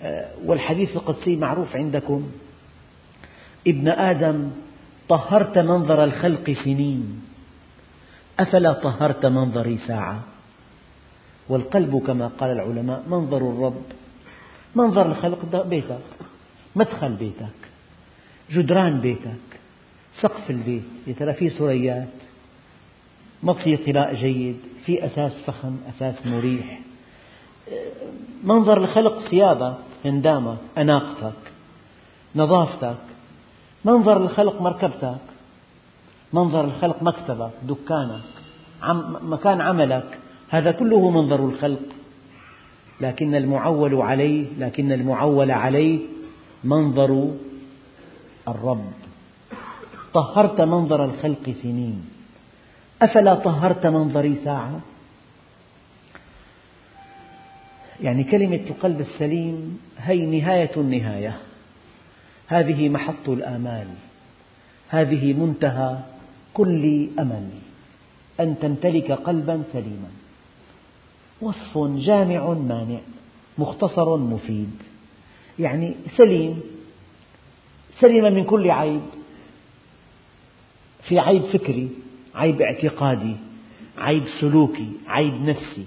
آه، 0.03 0.29
والحديث 0.45 0.97
القدسي 0.97 1.37
معروف 1.37 1.77
عندكم. 1.77 2.31
ابن 3.67 3.89
آدم 3.89 4.51
طهرت 5.09 5.59
منظر 5.59 6.05
الخلق 6.05 6.57
سنين. 6.65 7.23
أفلا 8.41 8.73
طهرت 8.73 9.27
منظري 9.27 9.79
ساعة؟ 9.87 10.21
والقلب 11.49 12.03
كما 12.07 12.27
قال 12.27 12.51
العلماء 12.51 13.03
منظر 13.11 13.37
الرب. 13.37 13.83
منظر 14.77 15.07
الخلق 15.07 15.67
بيتك 15.67 16.07
مدخل 16.77 17.13
بيتك 17.13 17.61
جدران 18.51 19.01
بيتك 19.01 19.47
سقف 20.21 20.51
البيت 20.51 20.83
يا 21.07 21.13
ترى 21.13 21.33
في 21.33 21.51
ثريات 21.51 22.17
مطفي 23.43 23.77
طلاء 23.77 24.15
جيد 24.15 24.57
في 24.85 25.07
أساس 25.07 25.33
فخم 25.47 25.77
أساس 25.89 26.27
مريح. 26.27 26.81
منظر 28.45 28.85
الخلق 28.85 29.29
ثيابك 29.29 29.77
هندامك 30.05 30.59
أناقتك 30.79 31.43
نظافتك. 32.37 32.97
منظر 33.85 34.17
الخلق 34.17 34.61
مركبتك. 34.61 35.27
منظر 36.33 36.65
الخلق 36.65 37.03
مكتبك 37.03 37.51
دكانك 37.63 38.21
مكان 39.23 39.61
عملك. 39.61 40.19
هذا 40.49 40.71
كله 40.71 41.11
منظر 41.11 41.45
الخلق. 41.45 41.96
لكن 43.01 43.35
المعول 43.35 43.95
عليه 43.95 44.47
لكن 44.59 44.93
المعول 44.93 45.51
عليه 45.51 45.99
منظر 46.65 47.35
الرب. 48.49 48.93
طهرت 50.15 50.61
منظر 50.61 51.05
الخلق 51.05 51.55
سنين. 51.63 52.05
أفلا 53.03 53.35
طهرت 53.35 53.87
منظري 53.87 54.37
ساعة؟ 54.45 54.81
يعني 58.03 58.25
كلمة 58.25 58.61
القلب 58.71 59.01
السليم 59.01 59.81
هي 59.99 60.27
نهاية 60.41 60.71
النهاية. 60.77 61.37
هذه 62.47 62.89
محط 62.89 63.29
الآمال. 63.29 63.87
هذه 64.89 65.33
منتهى 65.33 65.99
كل 66.55 67.09
أمل. 67.19 67.49
أن 68.41 68.59
تمتلك 68.61 69.13
قلبا 69.13 69.63
سليما. 69.73 70.11
وصف 71.41 71.79
جامع 71.79 72.53
مانع 72.53 73.01
مختصر 73.59 74.17
مفيد. 74.17 74.71
يعني 75.59 75.95
سليم 76.17 76.61
سلم 78.01 78.35
من 78.35 78.45
كل 78.45 78.71
عيب. 78.71 79.03
في 81.09 81.19
عيب 81.19 81.43
فكري 81.43 81.91
عيب 82.35 82.63
اعتقادي 82.63 83.37
عيب 83.99 84.25
سلوكي 84.41 84.91
عيب 85.07 85.35
نفسي. 85.35 85.87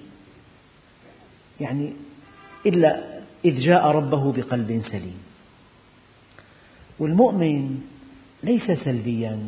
يعني 1.61 1.93
إلا 2.65 3.19
إذ 3.45 3.59
جاء 3.59 3.87
ربه 3.87 4.31
بقلب 4.31 4.81
سليم. 4.91 5.17
والمؤمن 6.99 7.81
ليس 8.43 8.71
سلبيا 8.71 9.47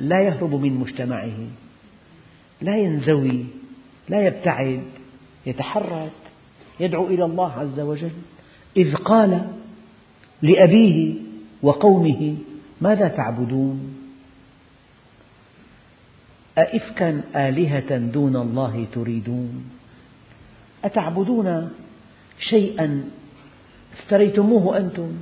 لا 0.00 0.22
يهرب 0.22 0.54
من 0.54 0.72
مجتمعه 0.74 1.38
لا 2.60 2.76
ينزوي 2.76 3.44
لا 4.08 4.26
يبتعد 4.26 4.82
يتحرك 5.46 6.10
يدعو 6.80 7.06
إلى 7.06 7.24
الله 7.24 7.52
عز 7.52 7.80
وجل. 7.80 8.10
إذ 8.76 8.94
قال 8.94 9.46
لأبيه 10.42 11.14
وقومه 11.62 12.36
ماذا 12.80 13.08
تعبدون؟ 13.08 13.98
أئفكا 16.58 17.22
آلهة 17.36 17.96
دون 17.96 18.36
الله 18.36 18.86
تريدون؟ 18.92 19.64
أتعبدون 20.84 21.70
شيئا 22.40 23.04
افتريتموه 23.92 24.78
أنتم؟ 24.78 25.12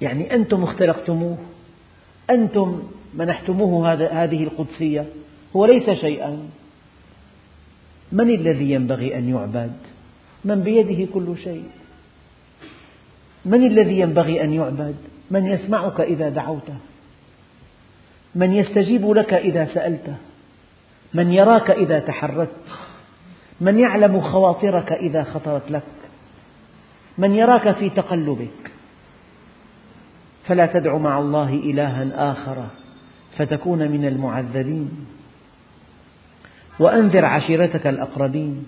يعني 0.00 0.34
أنتم 0.34 0.62
اخترقتموه؟ 0.62 1.38
أنتم 2.30 2.82
منحتموه 3.14 3.92
هذه 3.92 4.44
القدسية؟ 4.44 5.06
هو 5.56 5.66
ليس 5.66 5.90
شيئا. 5.90 6.38
من 8.12 8.30
الذي 8.30 8.70
ينبغي 8.70 9.18
أن 9.18 9.28
يعبد؟ 9.28 9.76
من 10.44 10.60
بيده 10.60 11.12
كل 11.14 11.34
شيء. 11.44 11.64
من 13.44 13.66
الذي 13.66 14.00
ينبغي 14.00 14.44
أن 14.44 14.52
يعبد؟ 14.52 14.96
من 15.30 15.46
يسمعك 15.46 16.00
إذا 16.00 16.28
دعوته. 16.28 16.76
من 18.34 18.52
يستجيب 18.52 19.10
لك 19.10 19.34
إذا 19.34 19.66
سألته. 19.74 20.14
من 21.14 21.32
يراك 21.32 21.70
إذا 21.70 21.98
تحركت. 21.98 22.50
من 23.60 23.78
يعلم 23.78 24.20
خواطرك 24.20 24.92
إذا 24.92 25.22
خطرت 25.24 25.70
لك. 25.70 25.82
من 27.18 27.34
يراك 27.34 27.72
في 27.72 27.90
تقلبك. 27.90 28.72
فلا 30.46 30.66
تدع 30.66 30.96
مع 30.96 31.18
الله 31.18 31.48
إلها 31.48 32.32
آخر 32.32 32.66
فتكون 33.36 33.90
من 33.90 34.04
المعذبين. 34.04 35.06
وأنذر 36.78 37.24
عشيرتك 37.24 37.86
الأقربين 37.86 38.66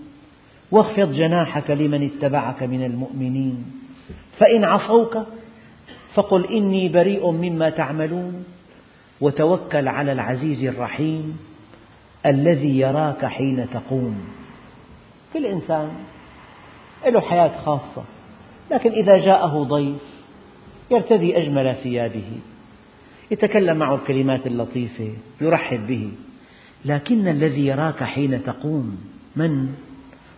واخفض 0.71 1.13
جناحك 1.13 1.71
لمن 1.71 2.11
اتبعك 2.11 2.63
من 2.63 2.85
المؤمنين. 2.85 3.65
فإن 4.39 4.65
عصوك 4.65 5.19
فقل 6.15 6.47
إني 6.47 6.89
بريء 6.89 7.31
مما 7.31 7.71
تعملون 7.71 8.45
وتوكل 9.21 9.89
على 9.89 10.13
العزيز 10.13 10.65
الرحيم 10.65 11.39
الذي 12.27 12.79
يراك 12.79 13.25
حين 13.25 13.67
تقوم. 13.73 14.21
كل 15.33 15.47
إنسان 15.47 15.91
له 17.07 17.21
حياة 17.21 17.51
خاصة 17.65 18.05
لكن 18.71 18.91
إذا 18.91 19.17
جاءه 19.17 19.63
ضيف 19.63 20.03
يرتدي 20.91 21.39
أجمل 21.39 21.75
ثيابه 21.83 22.31
يتكلم 23.31 23.77
معه 23.77 23.95
الكلمات 23.95 24.47
اللطيفة 24.47 25.13
يرحب 25.41 25.87
به. 25.87 26.11
لكن 26.85 27.29
الذي 27.29 27.67
يراك 27.67 28.05
حين 28.05 28.43
تقوم 28.45 28.99
من؟ 29.37 29.75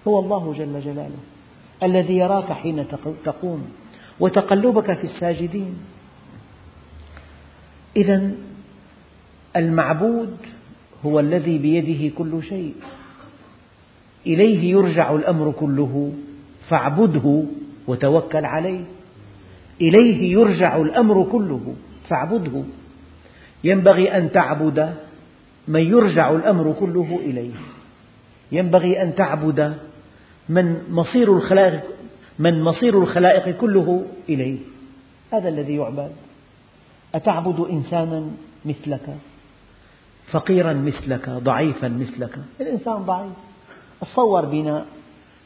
هو 0.08 0.20
الله 0.20 0.52
جل 0.52 0.80
جلاله. 0.80 1.18
الذي 1.82 2.16
يراك 2.16 2.52
حين 2.52 2.84
تقوم. 3.24 3.70
وتقلبك 4.20 4.84
في 4.84 5.04
الساجدين. 5.04 5.74
إذا 7.96 8.30
المعبود 9.56 10.36
هو 11.06 11.20
الذي 11.20 11.58
بيده 11.58 12.16
كل 12.18 12.42
شيء. 12.42 12.74
إليه 14.26 14.70
يرجع 14.70 15.14
الأمر 15.14 15.52
كله 15.52 16.12
فاعبده 16.68 17.44
وتوكل 17.86 18.44
عليه. 18.44 18.84
إليه 19.80 20.32
يرجع 20.32 20.76
الأمر 20.76 21.28
كله 21.32 21.74
فاعبده. 22.08 22.62
ينبغي 23.64 24.16
أن 24.16 24.32
تعبد 24.32 24.94
من 25.70 25.80
يرجع 25.80 26.30
الأمر 26.30 26.74
كله 26.80 27.20
إليه. 27.22 27.54
ينبغي 28.52 29.02
أن 29.02 29.14
تعبد 29.14 29.76
من 30.48 30.90
مصير 30.90 31.36
الخلائق 31.36 31.82
من 32.38 32.62
مصير 32.62 33.02
الخلائق 33.02 33.56
كله 33.56 34.06
إليه. 34.28 34.58
هذا 35.32 35.48
الذي 35.48 35.76
يعبد. 35.76 36.12
أتعبد 37.14 37.66
إنسانا 37.70 38.30
مثلك؟ 38.64 39.16
فقيرا 40.30 40.72
مثلك؟ 40.72 41.30
ضعيفا 41.30 41.88
مثلك؟ 41.88 42.38
الإنسان 42.60 42.96
ضعيف. 42.96 43.32
تصور 44.00 44.44
بنا. 44.44 44.86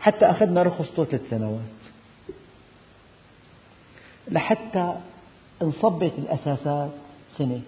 حتى 0.01 0.27
أخذنا 0.27 0.63
رخصته 0.63 1.05
ثلاث 1.05 1.31
سنوات 1.31 1.61
لحتى 4.31 4.95
انصبت 5.63 6.13
الأساسات 6.19 6.91
سنة. 7.39 7.61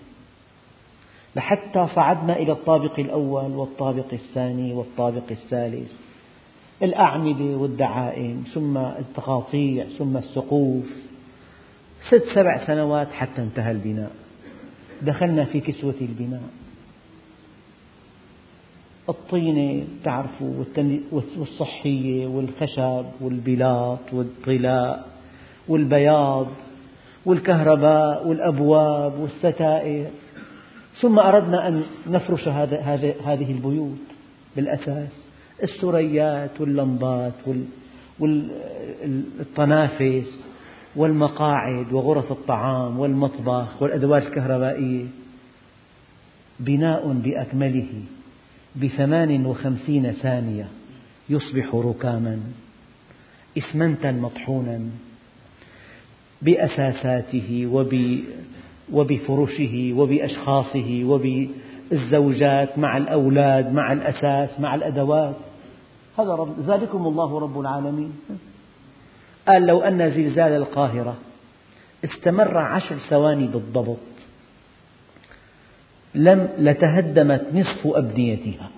لحتى 1.36 1.86
صعدنا 1.94 2.36
إلى 2.36 2.52
الطابق 2.52 2.98
الأول 2.98 3.50
والطابق 3.52 4.12
الثاني 4.12 4.72
والطابق 4.72 5.22
الثالث. 5.30 5.92
الأعمدة 6.82 7.56
والدعائم 7.56 8.44
ثم 8.54 8.78
التقاطيع 8.78 9.84
ثم 9.98 10.16
السقوف. 10.16 10.84
ست 12.08 12.24
سبع 12.34 12.66
سنوات 12.66 13.12
حتى 13.12 13.42
انتهى 13.42 13.70
البناء. 13.70 14.10
دخلنا 15.02 15.44
في 15.44 15.60
كسوة 15.60 15.94
البناء. 16.00 16.48
الطينة 19.08 19.84
تعرفوا 20.04 20.64
والصحية 21.38 22.26
والخشب 22.26 23.04
والبلاط 23.20 24.12
والطلاء 24.12 25.08
والبياض 25.68 26.46
والكهرباء 27.26 28.28
والأبواب 28.28 29.20
والستائر. 29.20 30.10
ثم 31.00 31.18
أردنا 31.18 31.68
أن 31.68 31.82
نفرش 32.06 32.48
هذه 32.48 33.50
البيوت 33.50 33.98
بالأساس. 34.56 35.12
السريات 35.62 36.60
واللمبات 36.60 37.32
والطنافس 39.38 40.46
والمقاعد 40.96 41.92
وغرف 41.92 42.32
الطعام 42.32 42.98
والمطبخ 42.98 43.82
والأدوات 43.82 44.22
الكهربائية. 44.22 45.06
بناء 46.60 47.12
بأكمله 47.12 48.02
بثمان 48.82 49.46
وخمسين 49.46 50.12
ثانية 50.12 50.68
يصبح 51.28 51.74
ركاما 51.74 52.40
إسمنتا 53.58 54.12
مطحونا 54.12 54.80
بأساساته 56.42 57.66
وبفرشه 58.92 59.92
وبأشخاصه 59.96 61.04
وبالزوجات 61.04 62.78
مع 62.78 62.96
الأولاد 62.96 63.72
مع 63.72 63.92
الأساس 63.92 64.60
مع 64.60 64.74
الأدوات. 64.74 65.34
هذا 66.18 66.34
رب 66.34 66.54
ذلكم 66.68 67.06
الله 67.06 67.38
رب 67.38 67.60
العالمين. 67.60 68.12
قال 69.48 69.66
لو 69.66 69.80
أن 69.80 70.10
زلزال 70.10 70.52
القاهرة 70.52 71.16
استمر 72.04 72.58
عشر 72.58 72.96
ثواني 72.98 73.46
بالضبط 73.46 73.96
لم 76.14 76.48
لتهدمت 76.58 77.46
نصف 77.54 77.86
أبنيتها 77.86 78.70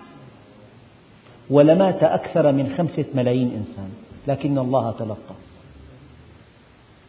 ولمات 1.51 2.03
أكثر 2.03 2.53
من 2.53 2.75
خمسة 2.79 3.05
ملايين 3.15 3.53
إنسان 3.53 3.91
لكن 4.29 4.59
الله 4.59 4.91
تلطف 4.91 5.37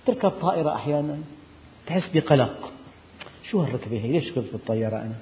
تركب 0.05 0.29
طائرة 0.29 0.75
أحيانا 0.75 1.17
تحس 1.87 2.03
بقلق. 2.13 2.68
شو 3.51 3.61
هالركبة 3.61 3.97
هي؟ 3.97 4.11
ليش 4.11 4.29
ركبت 4.31 4.53
الطيارة 4.53 4.95
أنا؟ 4.95 5.15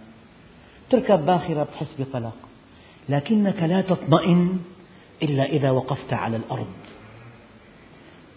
تركب 0.90 1.26
باخرة 1.26 1.64
بتحس 1.64 1.96
بقلق. 2.00 2.36
لكنك 3.10 3.64
لا 3.64 3.82
تطمئن 3.82 4.60
إلا 5.24 5.44
إذا 5.44 5.72
وقفت 5.72 6.14
على 6.14 6.38
الأرض. 6.38 6.74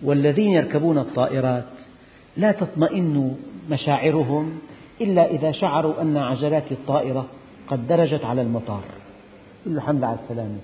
والذين 0.03 0.51
يركبون 0.51 0.99
الطائرات 0.99 1.69
لا 2.37 2.53
تطمئن 2.53 3.37
مشاعرهم 3.71 4.59
إلا 5.01 5.31
إذا 5.31 5.53
شعروا 5.53 6.03
أن 6.03 6.17
عجلات 6.17 6.73
الطائرة 6.73 7.27
قد 7.69 7.89
درجت 7.89 8.25
على 8.25 8.43
المطار. 8.43 8.85
يقول 9.63 9.77
له 9.77 9.83
الحمد 9.83 10.05
على 10.05 10.19
السلامة. 10.25 10.59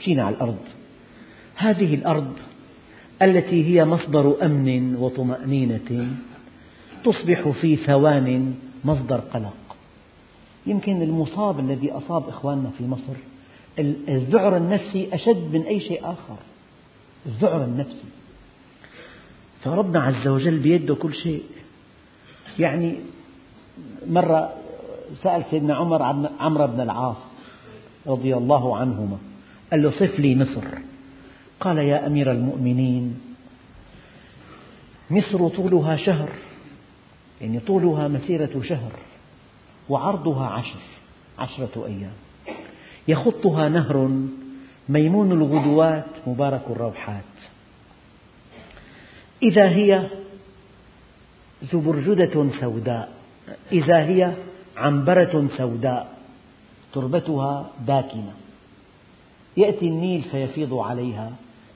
مشينا 0.00 0.24
على 0.24 0.36
الأرض. 0.36 0.58
هذه 1.56 1.94
الأرض 1.94 2.32
التي 3.22 3.64
هي 3.64 3.84
مصدر 3.84 4.36
أمن 4.42 4.96
وطمأنينة. 4.96 6.16
تصبح 7.04 7.48
في 7.48 7.76
ثوان 7.76 8.54
مصدر 8.84 9.20
قلق. 9.20 9.56
يمكن 10.66 11.02
المصاب 11.02 11.60
الذي 11.60 11.92
أصاب 11.92 12.28
إخواننا 12.28 12.70
في 12.78 12.86
مصر 12.86 13.16
الذعر 14.08 14.56
النفسي 14.56 15.08
أشد 15.12 15.54
من 15.54 15.62
أي 15.62 15.80
شيء 15.80 16.00
آخر. 16.04 16.36
الذعر 17.26 17.64
النفسي. 17.64 18.04
فربنا 19.64 20.02
عز 20.02 20.28
وجل 20.28 20.58
بيده 20.58 20.94
كل 20.94 21.14
شيء. 21.14 21.42
يعني 22.58 22.94
مرة 24.06 24.52
سأل 25.22 25.44
سيدنا 25.50 25.74
عمر 25.74 26.02
عن 26.02 26.28
عمرو 26.40 26.66
بن 26.66 26.80
العاص 26.80 27.16
رضي 28.06 28.36
الله 28.36 28.76
عنهما. 28.76 29.18
قال 29.70 29.82
له 29.82 29.90
صف 29.90 30.20
لي 30.20 30.34
مصر. 30.34 30.64
قال 31.60 31.78
يا 31.78 32.06
أمير 32.06 32.32
المؤمنين 32.32 33.20
مصر 35.10 35.48
طولها 35.48 35.96
شهر. 35.96 36.28
يعني 37.40 37.60
طولها 37.60 38.08
مسيرة 38.08 38.62
شهر 38.62 38.92
وعرضها 39.88 40.46
عشر 40.46 40.78
عشرة 41.38 41.86
أيام. 41.86 42.12
يخطها 43.08 43.68
نهر 43.68 44.10
ميمون 44.88 45.32
الغدوات 45.32 46.06
مبارك 46.26 46.62
الروحات. 46.70 47.24
إذا 49.42 49.68
هي 49.68 50.08
زبرجدة 51.72 52.46
سوداء 52.60 53.12
إذا 53.72 53.98
هي 53.98 54.32
عنبرة 54.76 55.48
سوداء 55.56 56.16
تربتها 56.92 57.70
داكنة 57.86 58.32
يأتي 59.56 59.84
النيل 59.84 60.22
فيفيض 60.22 60.74
عليها 60.74 61.32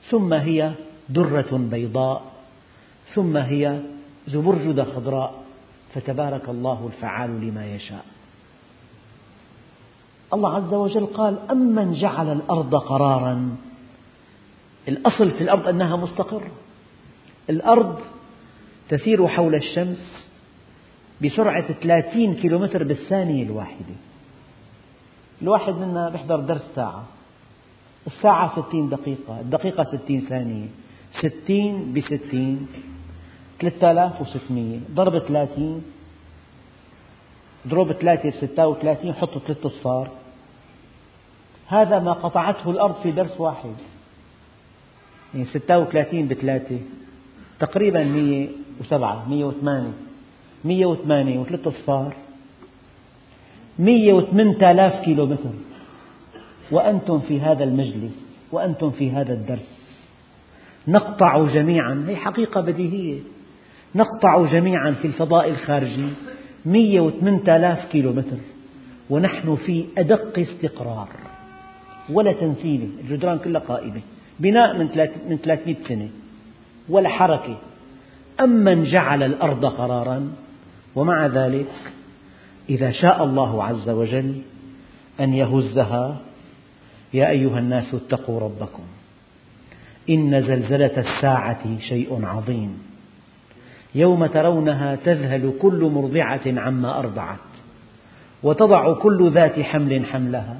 ثم 0.09 0.33
هي 0.33 0.71
درة 1.09 1.57
بيضاء 1.71 2.21
ثم 3.13 3.37
هي 3.37 3.79
زبرجدة 4.27 4.83
خضراء. 4.83 5.40
فتبارك 5.93 6.49
الله 6.49 6.89
الفعال 6.93 7.41
لما 7.47 7.75
يشاء. 7.75 8.05
الله 10.33 10.55
عز 10.55 10.73
وجل 10.73 11.05
قال 11.05 11.39
أمن 11.51 11.93
جعل 11.93 12.31
الأرض 12.31 12.75
قرارا. 12.75 13.55
الأصل 14.87 15.31
في 15.31 15.41
الأرض 15.43 15.67
أنها 15.67 15.95
مستقرة. 15.95 16.51
الأرض 17.49 17.99
تسير 18.89 19.27
حول 19.27 19.55
الشمس 19.55 20.27
بسرعة 21.23 21.71
30 21.73 22.35
كيلومتر 22.35 22.83
بالثانية 22.83 23.43
الواحدة. 23.43 23.95
الواحد 25.41 25.73
منا 25.73 26.09
بيحضر 26.09 26.39
درس 26.39 26.61
ساعة. 26.75 27.03
الساعة 28.07 28.61
60 28.61 28.89
دقيقة 28.89 29.39
الدقيقة 29.39 29.83
60 29.83 30.21
ثانية. 30.21 30.67
60 31.19 31.93
بستين. 31.93 32.67
3600 33.61 34.79
ضرب 34.91 35.19
30 35.19 35.83
اضرب 37.65 37.91
3 37.91 38.29
ب 38.29 38.33
36 38.33 39.13
حط 39.13 39.37
ثلاث 39.37 39.65
أصفار. 39.65 40.09
هذا 41.67 41.99
ما 41.99 42.13
قطعته 42.13 42.71
الأرض 42.71 42.95
في 43.03 43.11
درس 43.11 43.39
واحد. 43.39 43.75
يعني 45.33 45.45
36 45.45 46.27
بثلاثة 46.27 46.79
تقريبا 47.59 48.03
107 48.03 49.29
108 49.29 49.91
108 50.65 51.39
وثلاث 51.39 51.67
أصفار. 51.67 52.13
108 53.79 54.71
آلاف 54.71 55.05
كيلو 55.05 55.25
متر. 55.25 55.53
وأنتم 56.71 57.19
في 57.19 57.41
هذا 57.41 57.63
المجلس 57.63 58.25
وأنتم 58.51 58.91
في 58.91 59.11
هذا 59.11 59.33
الدرس. 59.33 59.81
نقطع 60.87 61.45
جميعا 61.47 62.05
هي 62.07 62.15
حقيقة 62.15 62.61
بديهية. 62.61 63.19
نقطع 63.95 64.45
جميعا 64.45 64.91
في 64.91 65.07
الفضاء 65.07 65.49
الخارجي 65.49 66.07
108 66.65 67.55
آلاف 67.55 67.85
كيلو 67.85 68.13
متر 68.13 68.37
ونحن 69.09 69.55
في 69.55 69.85
أدق 69.97 70.39
استقرار 70.39 71.09
ولا 72.09 72.31
تنسيلة 72.31 72.87
الجدران 73.03 73.37
كلها 73.37 73.61
قائمة 73.61 74.01
بناء 74.39 74.77
من 75.29 75.37
300 75.37 75.75
سنة 75.87 76.09
ولا 76.89 77.09
حركة. 77.09 77.57
أمن 78.39 78.83
جعل 78.83 79.23
الأرض 79.23 79.65
قرارا 79.65 80.31
ومع 80.95 81.25
ذلك 81.25 81.71
إذا 82.69 82.91
شاء 82.91 83.23
الله 83.23 83.63
عز 83.63 83.89
وجل 83.89 84.41
أن 85.19 85.33
يهزها 85.33 86.21
يا 87.13 87.29
أيها 87.29 87.59
الناس 87.59 87.93
اتقوا 87.93 88.39
ربكم 88.39 88.83
إن 90.09 90.41
زلزلة 90.41 90.97
الساعة 90.97 91.79
شيء 91.79 92.25
عظيم. 92.25 92.90
يوم 93.95 94.25
ترونها 94.25 94.95
تذهل 94.95 95.53
كل 95.61 95.91
مرضعة 95.93 96.41
عما 96.45 96.99
أرضعت 96.99 97.37
وتضع 98.43 98.93
كل 98.93 99.31
ذات 99.31 99.59
حمل 99.59 100.05
حملها 100.05 100.57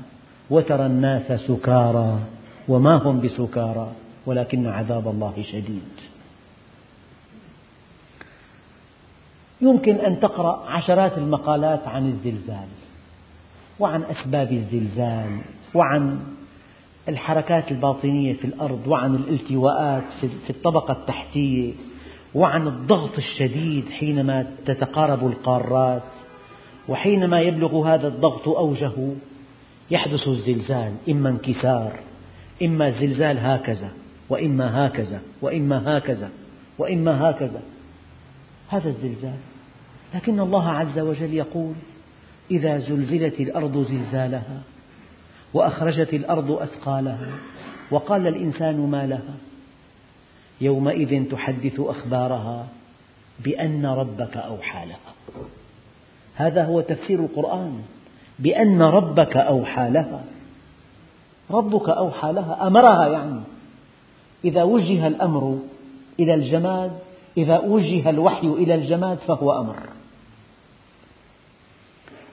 وترى 0.49 0.85
الناس 0.85 1.41
سكارى 1.41 2.19
وما 2.67 2.95
هم 2.95 3.21
بسكارى 3.21 3.91
ولكن 4.25 4.67
عذاب 4.67 5.07
الله 5.07 5.33
شديد. 5.51 5.91
يمكن 9.61 9.95
أن 9.95 10.19
تقرأ 10.19 10.69
عشرات 10.69 11.17
المقالات 11.17 11.87
عن 11.87 12.07
الزلزال 12.09 12.67
وعن 13.79 14.03
أسباب 14.03 14.51
الزلزال 14.51 15.39
وعن 15.73 16.19
الحركات 17.09 17.71
الباطنية 17.71 18.33
في 18.33 18.45
الأرض 18.45 18.87
وعن 18.87 19.15
الالتواءات 19.15 20.03
في 20.19 20.49
الطبقة 20.49 20.91
التحتية 20.91 21.73
وعن 22.35 22.67
الضغط 22.67 23.17
الشديد 23.17 23.89
حينما 23.89 24.47
تتقارب 24.65 25.27
القارات 25.27 26.03
وحينما 26.87 27.41
يبلغ 27.41 27.87
هذا 27.87 28.07
الضغط 28.07 28.47
أوجه 28.47 28.91
يحدث 29.91 30.27
الزلزال 30.27 30.93
إما 31.09 31.29
انكسار 31.29 31.99
إما 32.63 32.91
زلزال 32.91 33.37
هكذا 33.39 33.89
وإما 34.29 34.87
هكذا 34.87 35.21
وإما 35.41 35.97
هكذا 35.97 36.29
وإما 36.77 37.29
هكذا. 37.29 37.61
هذا 38.69 38.89
الزلزال. 38.89 39.37
لكن 40.15 40.39
الله 40.39 40.69
عز 40.69 40.99
وجل 40.99 41.33
يقول 41.33 41.73
إذا 42.51 42.77
زلزلت 42.79 43.39
الأرض 43.39 43.85
زلزالها 43.87 44.61
وأخرجت 45.53 46.13
الأرض 46.13 46.51
أثقالها 46.51 47.29
وقال 47.91 48.27
الإنسان 48.27 48.79
ما 48.79 49.05
لها 49.05 49.35
يومئذ 50.61 51.29
تحدث 51.31 51.79
أخبارها 51.79 52.67
بأن 53.39 53.85
ربك 53.85 54.37
أوحى 54.37 54.85
لها. 54.85 55.13
هذا 56.35 56.63
هو 56.63 56.81
تفسير 56.81 57.19
القرآن. 57.19 57.81
بأن 58.39 58.81
ربك 58.81 59.37
أوحى 59.37 59.89
لها. 59.89 60.23
ربك 61.51 61.89
أوحى 61.89 62.31
لها 62.31 62.67
أمرها 62.67 63.07
يعني. 63.07 63.41
إذا 64.45 64.63
وجه 64.63 65.07
الأمر 65.07 65.59
إلى 66.19 66.33
الجماد 66.33 66.91
إذا 67.37 67.59
وجه 67.59 68.09
الوحي 68.09 68.47
إلى 68.47 68.75
الجماد 68.75 69.17
فهو 69.17 69.51
أمر. 69.51 69.75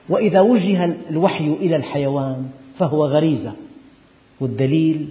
وإذا 0.09 0.41
وجه 0.41 0.85
الوحي 1.09 1.47
إلى 1.47 1.75
الحيوان 1.75 2.51
فهو 2.79 3.05
غريزة. 3.05 3.53
والدليل 4.39 5.09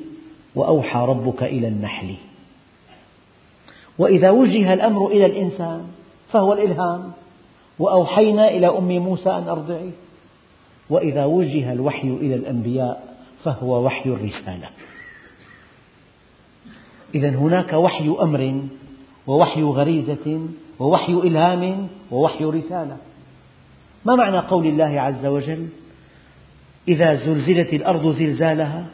وأوحى 0.55 0.99
ربك 0.99 1.43
إلى 1.43 1.69
النحل. 1.69 2.15
وإذا 3.99 4.31
وجه 4.31 4.73
الأمر 4.73 5.07
إلى 5.07 5.27
الإنسان 5.27 5.87
فهو 6.33 6.53
الإلهام. 6.53 7.13
وأوحينا 7.79 8.49
إلى 8.49 8.67
أم 8.67 8.89
موسى 8.89 9.31
أن 9.31 9.49
أرضعيه 9.49 9.91
وإذا 10.91 11.25
وجه 11.25 11.73
الوحي 11.73 12.09
إلى 12.09 12.35
الأنبياء 12.35 13.15
فهو 13.45 13.85
وحي 13.87 14.11
الرسالة. 14.11 14.69
إذا 17.15 17.29
هناك 17.29 17.73
وحي 17.73 18.17
أمر 18.21 18.63
ووحي 19.27 19.63
غريزة 19.63 20.41
ووحي 20.79 21.13
إلهام 21.13 21.89
ووحي 22.11 22.45
رسالة. 22.45 22.97
ما 24.05 24.15
معنى 24.15 24.39
قول 24.39 24.67
الله 24.67 25.01
عز 25.01 25.27
وجل؟ 25.27 25.69
إذا 26.89 27.15
زلزلت 27.15 27.75
الأرض 27.75 28.11
زلزالها 28.11 28.87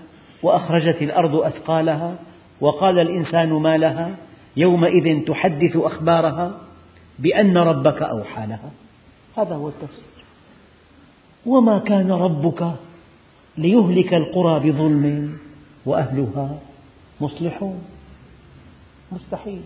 وأخرجت 0.43 1.03
الأرض 1.03 1.37
أثقالها 1.37 2.17
وقال 2.61 2.99
الإنسان 2.99 3.53
ما 3.53 3.77
لها 3.77 4.17
يومئذ 4.57 5.25
تحدث 5.25 5.77
أخبارها 5.77 6.61
بأن 7.19 7.59
ربك 7.59 8.03
أوحى 8.03 8.47
لها. 8.47 8.71
هذا 9.37 9.55
هو 9.55 9.69
التفسير. 9.69 10.25
وما 11.47 11.79
كان 11.79 12.11
ربك 12.11 12.73
ليهلك 13.59 14.15
القرى 14.15 14.71
بظلم 14.71 15.39
وأهلها 15.87 16.59
مصلحون. 17.21 17.85
مستحيل. 19.13 19.63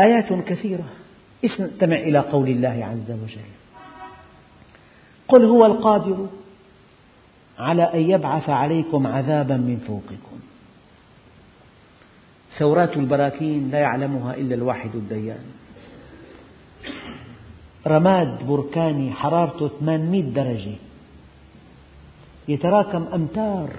آيات 0.00 0.32
كثيرة. 0.32 0.84
استمع 1.44 1.96
إلى 1.96 2.18
قول 2.18 2.48
الله 2.48 2.84
عز 2.84 3.10
وجل. 3.10 3.40
قل 5.28 5.44
هو 5.44 5.66
القادر 5.66 6.26
على 7.58 7.82
أن 7.82 8.00
يبعث 8.00 8.50
عليكم 8.50 9.06
عذابا 9.06 9.56
من 9.56 9.84
فوقكم. 9.86 10.53
ثورات 12.58 12.96
البراكين 12.96 13.70
لا 13.70 13.78
يعلمها 13.78 14.34
إلا 14.34 14.54
الواحد 14.54 14.90
الديان. 14.94 15.44
رماد 17.86 18.46
بركاني 18.46 19.10
حرارته 19.10 19.70
800 19.80 20.22
درجة. 20.22 20.76
يتراكم 22.48 23.04
أمتار 23.14 23.70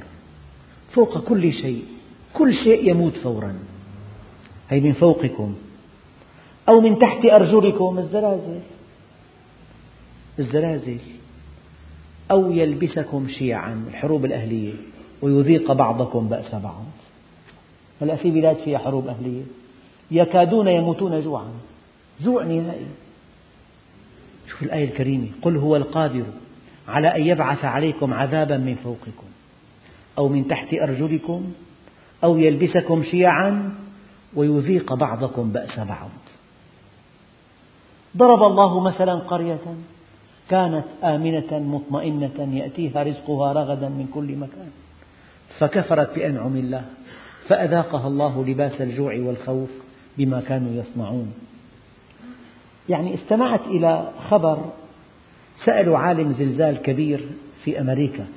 فوق 0.91 1.17
كل 1.19 1.53
شيء. 1.53 1.85
كل 2.33 2.53
شيء 2.53 2.89
يموت 2.89 3.13
فورا. 3.13 3.55
أي 4.71 4.79
من 4.79 4.93
فوقكم. 4.93 5.55
أو 6.69 6.81
من 6.81 6.99
تحت 6.99 7.25
أرجلكم 7.25 7.99
الزلازل. 7.99 8.59
الزلازل. 10.39 10.99
أو 12.31 12.51
يلبسكم 12.51 13.27
شيعا. 13.27 13.85
الحروب 13.87 14.25
الأهلية. 14.25 14.73
ويذيق 15.21 15.71
بعضكم 15.71 16.27
بأس 16.27 16.55
بعض. 16.55 16.85
هلا 18.01 18.15
في 18.15 18.31
بلاد 18.31 18.57
فيها 18.57 18.77
حروب 18.77 19.07
أهلية. 19.07 19.43
يكادون 20.11 20.67
يموتون 20.67 21.21
جوعا. 21.21 21.51
جوع 22.21 22.43
نهائي 22.43 22.85
شوف 24.47 24.63
الآية 24.63 24.83
الكريمة. 24.83 25.27
قل 25.41 25.57
هو 25.57 25.75
القادر 25.75 26.23
على 26.87 27.15
أن 27.15 27.21
يبعث 27.21 27.65
عليكم 27.65 28.13
عذابا 28.13 28.57
من 28.57 28.75
فوقكم 28.75 29.27
أو 30.17 30.29
من 30.29 30.47
تحت 30.47 30.73
أرجلكم 30.73 31.51
أو 32.23 32.37
يلبسكم 32.37 33.03
شيعا 33.03 33.75
ويذيق 34.35 34.93
بعضكم 34.93 35.51
بأس 35.51 35.79
بعض. 35.79 36.09
ضرب 38.17 38.43
الله 38.43 38.79
مثلا 38.79 39.13
قرية 39.13 39.75
كانت 40.49 40.85
آمنة 41.03 41.59
مطمئنة 41.59 42.49
يأتيها 42.53 43.03
رزقها 43.03 43.53
رغدا 43.53 43.89
من 43.89 44.07
كل 44.13 44.35
مكان. 44.35 44.69
فكفرت 45.59 46.15
بأنعم 46.15 46.55
الله. 46.55 46.85
فأذاقها 47.47 48.07
الله 48.07 48.45
لباس 48.45 48.81
الجوع 48.81 49.15
والخوف 49.19 49.69
بما 50.17 50.41
كانوا 50.41 50.83
يصنعون. 50.83 51.33
يعني 52.89 53.15
استمعت 53.15 53.67
إلى 53.67 54.11
خبر 54.29 54.71
سألوا 55.65 55.97
عالم 55.97 56.33
زلزال 56.33 56.77
كبير 56.81 57.27
في 57.63 57.81
أمريكا. 57.81 58.27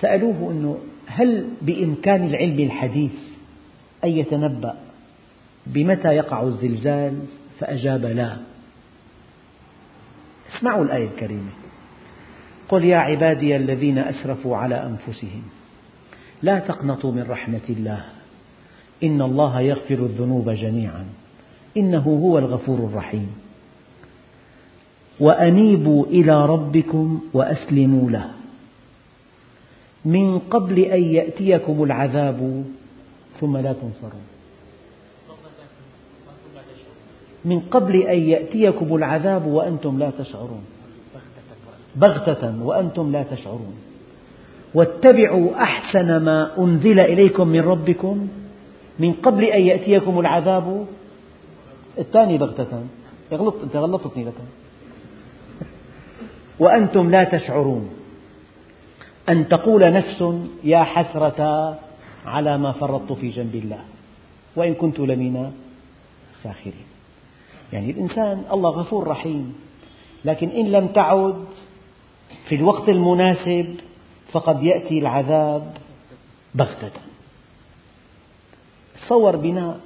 سألوه 0.00 0.50
أنه 0.50 0.78
هل 1.06 1.48
بإمكان 1.62 2.26
العلم 2.26 2.60
الحديث 2.60 3.14
أن 4.04 4.10
يتنبأ 4.10 4.74
بمتى 5.66 6.08
يقع 6.08 6.42
الزلزال؟ 6.42 7.18
فأجاب 7.60 8.04
لا. 8.04 8.36
اسمعوا 10.56 10.84
الآية 10.84 11.08
الكريمة. 11.08 11.50
قل 12.68 12.84
يا 12.84 12.96
عبادي 12.96 13.56
الذين 13.56 13.98
أسرفوا 13.98 14.56
على 14.56 14.86
أنفسهم. 14.86 15.42
لا 16.42 16.58
تقنطوا 16.58 17.12
من 17.12 17.26
رحمة 17.28 17.60
الله. 17.68 18.04
إن 19.02 19.22
الله 19.22 19.60
يغفر 19.60 19.94
الذنوب 19.94 20.50
جميعا. 20.50 21.04
إنه 21.76 22.20
هو 22.22 22.38
الغفور 22.38 22.78
الرحيم. 22.78 23.28
وأنيبوا 25.20 26.06
إلى 26.06 26.46
ربكم 26.46 27.20
وأسلموا 27.34 28.10
له. 28.10 28.30
من 30.04 30.38
قبل 30.38 30.78
أن 30.78 31.02
يأتيكم 31.02 31.82
العذاب 31.82 32.64
ثم 33.40 33.56
لا 33.56 33.72
تنصرون. 33.72 34.26
من 37.44 37.60
قبل 37.60 38.02
أن 38.02 38.18
يأتيكم 38.18 38.96
العذاب 38.96 39.46
وأنتم 39.46 39.98
لا 39.98 40.10
تشعرون. 40.18 40.64
بغتة 41.96 42.62
وأنتم 42.62 43.12
لا 43.12 43.22
تشعرون. 43.22 43.87
واتبعوا 44.74 45.62
أحسن 45.62 46.16
ما 46.16 46.58
أنزل 46.58 47.00
إليكم 47.00 47.48
من 47.48 47.60
ربكم 47.60 48.28
من 48.98 49.12
قبل 49.12 49.44
أن 49.44 49.62
يأتيكم 49.62 50.20
العذاب. 50.20 50.86
الثاني 51.98 52.38
بغتة. 52.38 52.82
يغلط 53.32 53.54
أنت 53.62 53.76
غلطتني 53.76 54.24
لك 54.24 54.32
وأنتم 56.60 57.10
لا 57.10 57.24
تشعرون 57.24 57.90
أن 59.28 59.48
تقول 59.48 59.92
نفس 59.92 60.24
يا 60.64 60.82
حسرة 60.82 61.78
على 62.26 62.58
ما 62.58 62.72
فرطت 62.72 63.12
في 63.12 63.28
جنب 63.28 63.54
الله. 63.54 63.80
وإن 64.56 64.74
كنت 64.74 65.00
لمن 65.00 65.52
الساخرين. 66.36 66.88
يعني 67.72 67.90
الإنسان 67.90 68.42
الله 68.52 68.70
غفور 68.70 69.08
رحيم. 69.08 69.54
لكن 70.24 70.48
إن 70.48 70.72
لم 70.72 70.86
تعد 70.86 71.44
في 72.48 72.54
الوقت 72.54 72.88
المناسب 72.88 73.76
فقد 74.32 74.62
يأتي 74.62 74.98
العذاب 74.98 75.76
بغتة. 76.54 76.90
تصور 78.94 79.36
بناء 79.36 79.80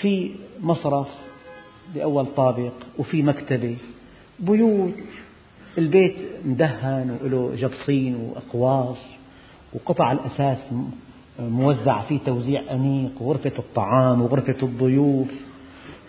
في 0.00 0.30
مصرف 0.60 1.08
بأول 1.94 2.26
طابق 2.36 2.72
وفي 2.98 3.22
مكتبة. 3.22 3.76
بيوت 4.38 4.94
البيت 5.78 6.16
مدهن 6.44 7.18
وله 7.24 7.54
جبصين 7.56 8.14
وأقواس 8.14 9.02
وقطع 9.72 10.12
الأساس 10.12 10.58
موزع 11.38 12.02
فيه 12.02 12.18
توزيع 12.26 12.62
أنيق 12.70 13.22
وغرفة 13.22 13.52
الطعام 13.58 14.22
وغرفة 14.22 14.62
الضيوف 14.62 15.28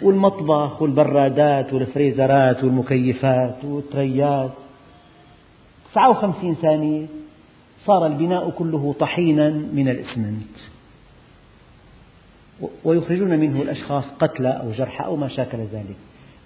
والمطبخ 0.02 0.82
والبرادات 0.82 1.74
والفريزرات 1.74 2.64
والمكيفات 2.64 3.66
والتريات. 3.66 4.52
59 5.94 6.56
ثانية 6.56 7.06
صار 7.86 8.06
البناء 8.06 8.50
كله 8.50 8.96
طحينا 9.00 9.50
من 9.50 9.90
الإسمنت. 9.90 10.56
ويخرجون 12.84 13.40
منه 13.40 13.62
الأشخاص 13.62 14.04
قتلى 14.20 14.50
أو 14.50 14.72
جرحى 14.72 15.06
أو 15.06 15.16
ما 15.16 15.28
شاكل 15.28 15.58
ذلك. 15.58 15.96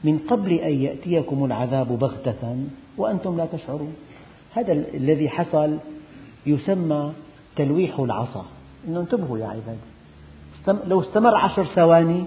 من 0.04 0.20
قبل 0.20 0.54
أن 0.54 0.82
يأتيكم 0.82 1.46
العذاب 1.46 2.00
بغتة 2.00 2.58
وأنتم 2.98 3.38
لا 3.38 3.46
تشعرون. 3.46 3.96
هذا 4.54 4.74
الذي 4.74 5.30
حصل 5.30 5.78
يسمى 6.46 7.14
تلويح 7.56 8.00
العصا. 8.00 8.46
إنه 8.88 9.00
انتبهوا 9.00 9.40
يا 9.40 9.48
عبادي 9.48 10.88
لو 10.88 11.02
استمر 11.02 11.36
عشر 11.36 11.66
ثواني 11.66 12.26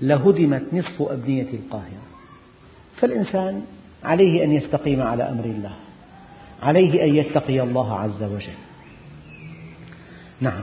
لهدمت 0.00 0.62
نصف 0.72 1.02
أبنية 1.02 1.50
القاهرة. 1.52 2.06
فالإنسان 2.96 3.62
عليه 4.04 4.44
أن 4.44 4.52
يستقيم 4.52 5.02
على 5.02 5.22
أمر 5.22 5.44
الله. 5.44 5.72
عليه 6.62 7.04
أن 7.04 7.16
يتقي 7.16 7.60
الله 7.60 7.98
عز 7.98 8.22
وجل. 8.22 8.58
نعم. 10.40 10.62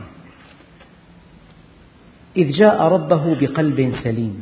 إذ 2.37 2.51
جاء 2.51 2.81
ربه 2.81 3.35
بقلب 3.41 3.93
سليم. 4.03 4.41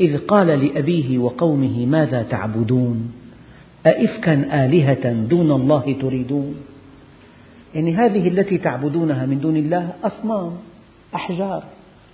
إذ 0.00 0.18
قال 0.18 0.46
لأبيه 0.46 1.18
وقومه 1.18 1.86
ماذا 1.86 2.22
تعبدون؟ 2.22 3.12
أئفكا 3.86 4.64
آلهة 4.64 5.12
دون 5.12 5.50
الله 5.50 5.96
تريدون؟ 6.00 6.54
يعني 7.74 7.94
هذه 7.94 8.28
التي 8.28 8.58
تعبدونها 8.58 9.26
من 9.26 9.40
دون 9.40 9.56
الله 9.56 9.92
أصنام 10.04 10.52
أحجار 11.14 11.62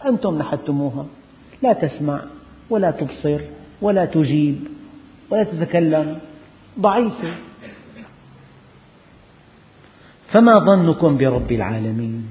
أنتم 0.07 0.39
نحتموها 0.39 1.07
لا 1.63 1.73
تسمع 1.73 2.21
ولا 2.71 2.91
تبصر 2.91 3.41
ولا 3.83 4.05
تجيب. 4.05 4.78
ولا 5.31 5.45
تتكلم. 5.45 6.19
ضعيفة 6.81 7.35
فما 10.33 10.53
ظنكم 10.53 11.17
برب 11.17 11.53
العالمين؟ 11.53 12.27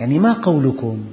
يعني 0.00 0.18
ما 0.18 0.32
قولكم؟ 0.32 1.04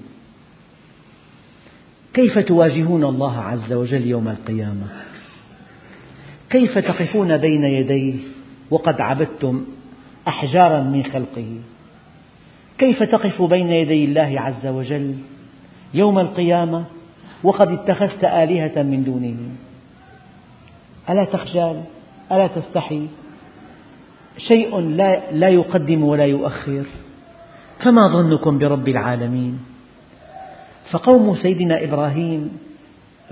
كيف 2.13 2.39
تواجهون 2.39 3.03
الله 3.03 3.37
عز 3.37 3.73
وجل 3.73 4.07
يوم 4.07 4.27
القيامة؟ 4.27 4.87
كيف 6.49 6.77
تقفون 6.77 7.37
بين 7.37 7.63
يديه؟ 7.63 8.15
وقد 8.71 9.01
عبدتم 9.01 9.65
أحجارا 10.27 10.81
من 10.81 11.03
خلقه. 11.03 11.57
كيف 12.77 13.03
تقف 13.03 13.41
بين 13.41 13.69
يدي 13.69 14.05
الله 14.05 14.39
عز 14.39 14.67
وجل 14.67 15.15
يوم 15.93 16.19
القيامة؟ 16.19 16.85
وقد 17.43 17.67
اتخذت 17.67 18.23
آلهة 18.23 18.83
من 18.83 19.03
دونه. 19.03 19.37
ألا 21.09 21.23
تخجل؟ 21.23 21.81
ألا 22.31 22.47
تستحي؟ 22.47 23.07
شيء 24.37 24.79
لا, 24.79 25.31
لا 25.31 25.49
يقدم 25.49 26.03
ولا 26.03 26.25
يؤخر. 26.25 26.83
فما 27.83 28.07
ظنكم 28.07 28.57
برب 28.57 28.87
العالمين؟ 28.87 29.59
فقوم 30.91 31.35
سيدنا 31.35 31.83
إبراهيم 31.83 32.57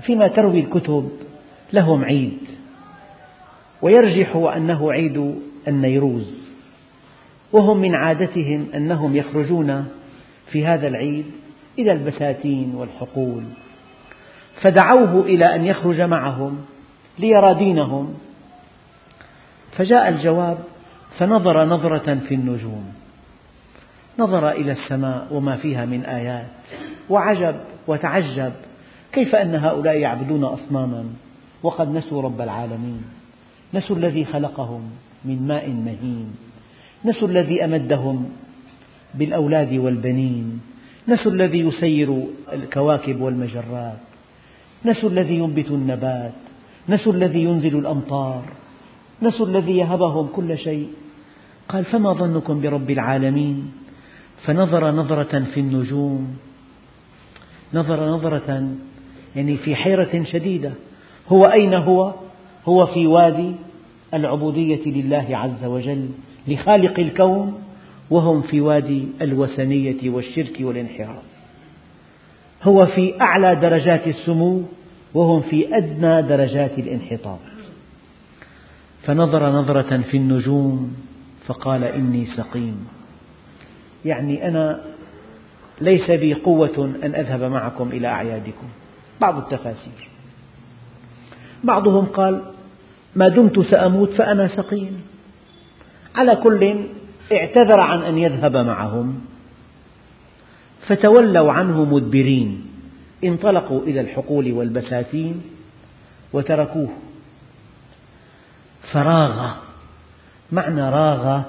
فيما 0.02 0.28
تروي 0.28 0.60
الكتب 0.60 1.10
لهم 1.72 2.04
عيد 2.04 2.38
ويرجح 3.82 4.36
أنه 4.36 4.92
عيد 4.92 5.34
النيروز 5.68 6.34
وهم 7.52 7.76
من 7.76 7.94
عادتهم 7.94 8.66
أنهم 8.74 9.16
يخرجون 9.16 9.86
في 10.50 10.66
هذا 10.66 10.88
العيد 10.88 11.24
إلى 11.78 11.92
البساتين 11.92 12.74
والحقول 12.74 13.42
فدعوه 14.60 15.20
إلى 15.20 15.54
أن 15.54 15.66
يخرج 15.66 16.00
معهم 16.00 16.58
ليرى 17.18 17.54
دينهم. 17.54 18.14
فجاء 19.76 20.08
الجواب 20.08 20.58
فنظر 21.18 21.64
نظرة 21.64 22.14
في 22.28 22.34
النجوم. 22.34 22.92
نظر 24.18 24.50
إلى 24.50 24.72
السماء 24.72 25.26
وما 25.30 25.56
فيها 25.56 25.84
من 25.84 26.04
آيات. 26.04 26.46
وعجب 27.10 27.56
وتعجب 27.86 28.52
كيف 29.12 29.34
أن 29.34 29.54
هؤلاء 29.54 29.96
يعبدون 29.96 30.44
أصناما؟ 30.44 31.04
وقد 31.62 31.88
نسوا 31.88 32.22
رب 32.22 32.40
العالمين. 32.40 33.02
نسوا 33.74 33.96
الذي 33.96 34.24
خلقهم 34.24 34.90
من 35.24 35.46
ماء 35.46 35.68
مهين. 35.68 36.36
نسوا 37.04 37.28
الذي 37.28 37.64
أمدهم 37.64 38.28
بالأولاد 39.14 39.72
والبنين. 39.72 40.60
نسوا 41.08 41.32
الذي 41.32 41.58
يسير 41.58 42.24
الكواكب 42.52 43.20
والمجرات. 43.20 43.98
نسوا 44.84 45.10
الذي 45.10 45.34
ينبت 45.34 45.70
النبات. 45.70 46.32
نسوا 46.88 47.12
الذي 47.12 47.44
ينزل 47.44 47.78
الأمطار 47.78 48.42
نسوا 49.22 49.46
الذي 49.46 49.76
يهبهم 49.76 50.26
كل 50.26 50.58
شيء. 50.58 50.88
قال 51.68 51.84
فما 51.84 52.12
ظنكم 52.12 52.60
برب 52.60 52.90
العالمين؟ 52.90 53.72
فنظر 54.44 54.90
نظرة 54.90 55.44
في 55.54 55.60
النجوم. 55.60 56.36
نظر 57.74 58.08
نظرة 58.08 58.68
يعني 59.36 59.56
في 59.56 59.76
حيرة 59.76 60.22
شديدة. 60.22 60.72
هو 61.28 61.42
أين 61.42 61.74
هو؟ 61.74 62.14
هو 62.66 62.86
في 62.86 63.06
وادي 63.06 63.52
العبودية 64.14 64.84
لله 64.86 65.26
عز 65.30 65.64
وجل 65.64 66.08
لخالق 66.48 66.98
الكون 67.00 67.62
وهم 68.10 68.42
في 68.42 68.60
وادي 68.60 69.08
الوثنية 69.20 70.10
والشرك 70.10 70.56
والانحراف. 70.60 71.22
هو 72.62 72.78
في 72.78 73.20
أعلى 73.20 73.54
درجات 73.54 74.06
السمو 74.06 74.62
وهم 75.14 75.40
في 75.40 75.76
أدنى 75.76 76.22
درجات 76.22 76.78
الانحطاط. 76.78 77.38
فنظر 79.02 79.50
نظرة 79.50 79.96
في 80.10 80.16
النجوم 80.16 80.96
فقال 81.46 81.84
إني 81.84 82.26
سقيم. 82.26 82.88
يعني 84.04 84.48
أنا 84.48 84.80
ليس 85.80 86.10
بي 86.10 86.34
قوة 86.34 86.94
أن 87.04 87.14
أذهب 87.14 87.42
معكم 87.42 87.88
إلى 87.88 88.08
أعيادكم. 88.08 88.66
بعض 89.20 89.36
التفاسير. 89.36 90.08
بعضهم 91.64 92.04
قال 92.04 92.42
ما 93.16 93.28
دمت 93.28 93.60
سأموت 93.60 94.10
فأنا 94.10 94.48
سقيم. 94.48 95.02
على 96.14 96.36
كل 96.36 96.84
اعتذر 97.32 97.80
عن 97.80 98.02
أن 98.02 98.18
يذهب 98.18 98.56
معهم 98.56 99.20
فتولوا 100.86 101.52
عنه 101.52 101.84
مدبرين. 101.84 102.71
انطلقوا 103.24 103.80
إلى 103.80 104.00
الحقول 104.00 104.52
والبساتين 104.52 105.42
وتركوه. 106.32 106.88
فراغ 108.92 109.54
معنى 110.52 110.90
راغ 110.90 111.40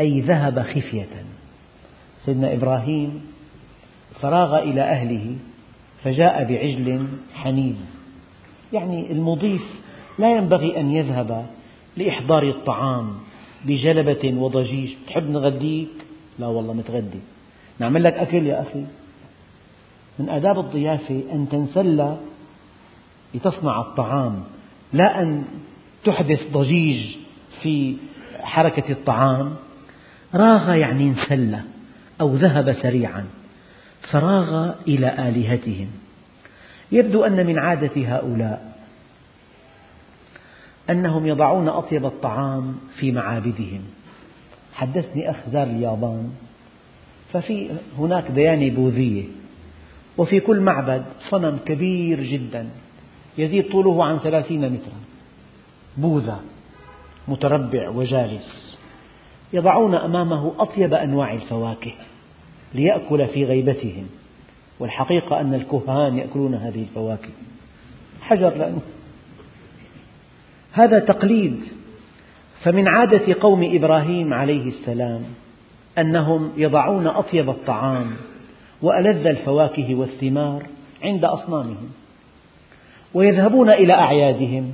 أي 0.00 0.20
ذهب 0.20 0.62
خفية. 0.62 1.24
سيدنا 2.26 2.52
إبراهيم 2.52 3.26
فراغ 4.20 4.58
إلى 4.58 4.80
أهله 4.80 5.36
فجاء 6.04 6.44
بعجل 6.44 7.06
حنيذ 7.34 7.76
يعني 8.72 9.12
المضيف 9.12 9.62
لا 10.18 10.36
ينبغي 10.36 10.80
أن 10.80 10.90
يذهب 10.90 11.46
لإحضار 11.96 12.48
الطعام 12.48 13.12
بجلبة 13.64 14.34
وضجيج. 14.34 14.90
تحب 15.06 15.30
نغديك؟ 15.30 15.88
لا 16.38 16.46
والله 16.46 16.72
متغدي 16.72 17.20
نعمل 17.78 18.04
لك 18.04 18.14
أكل 18.14 18.46
يا 18.46 18.62
أخي. 18.62 18.84
من 20.20 20.28
آداب 20.28 20.58
الضيافة 20.58 21.22
أن 21.32 21.48
تنسل 21.48 22.16
لتصنع 23.34 23.80
الطعام 23.80 24.42
لا 24.92 25.22
أن 25.22 25.44
تحدث 26.04 26.52
ضجيج 26.52 27.16
في 27.62 27.96
حركة 28.40 28.92
الطعام. 28.92 29.54
راغ 30.34 30.74
يعني 30.74 31.04
انسل 31.04 31.56
أو 32.20 32.34
ذهب 32.34 32.72
سريعا 32.72 33.24
فراغ 34.10 34.72
إلى 34.88 35.28
آلهتهم. 35.28 35.88
يبدو 36.92 37.24
أن 37.24 37.46
من 37.46 37.58
عادة 37.58 38.16
هؤلاء 38.16 38.72
أنهم 40.90 41.26
يضعون 41.26 41.68
أطيب 41.68 42.06
الطعام 42.06 42.76
في 42.98 43.12
معابدهم. 43.12 43.80
حدثني 44.74 45.30
أخ 45.30 45.36
زار 45.52 45.66
اليابان 45.66 46.30
ففي 47.32 47.70
هناك 47.98 48.30
ديانة 48.30 48.74
بوذية. 48.74 49.39
وفي 50.18 50.40
كل 50.40 50.60
معبد 50.60 51.02
صنم 51.30 51.58
كبير 51.66 52.22
جدا 52.22 52.68
يزيد 53.38 53.70
طوله 53.70 54.04
عن 54.04 54.18
ثلاثين 54.18 54.60
مترا. 54.60 55.00
بوذا 55.96 56.40
متربع 57.28 57.88
وجالس 57.88 58.78
يضعون 59.52 59.94
أمامه 59.94 60.52
أطيب 60.58 60.94
أنواع 60.94 61.32
الفواكه 61.32 61.92
ليأكل 62.74 63.26
في 63.26 63.44
غيبتهم. 63.44 64.06
والحقيقة 64.78 65.40
أن 65.40 65.54
الكهان 65.54 66.18
يأكلون 66.18 66.54
هذه 66.54 66.82
الفواكه. 66.82 67.28
حجر 68.20 68.56
لأنه. 68.56 68.80
هذا 70.72 70.98
تقليد. 70.98 71.60
فمن 72.62 72.88
عادة 72.88 73.34
قوم 73.40 73.74
إبراهيم 73.74 74.34
عليه 74.34 74.68
السلام 74.68 75.24
أنهم 75.98 76.52
يضعون 76.56 77.06
أطيب 77.06 77.50
الطعام 77.50 78.16
وألذ 78.82 79.26
الفواكه 79.26 79.94
والثمار 79.94 80.62
عند 81.02 81.24
أصنامهم 81.24 81.90
ويذهبون 83.14 83.70
إلى 83.70 83.92
أعيادهم 83.92 84.72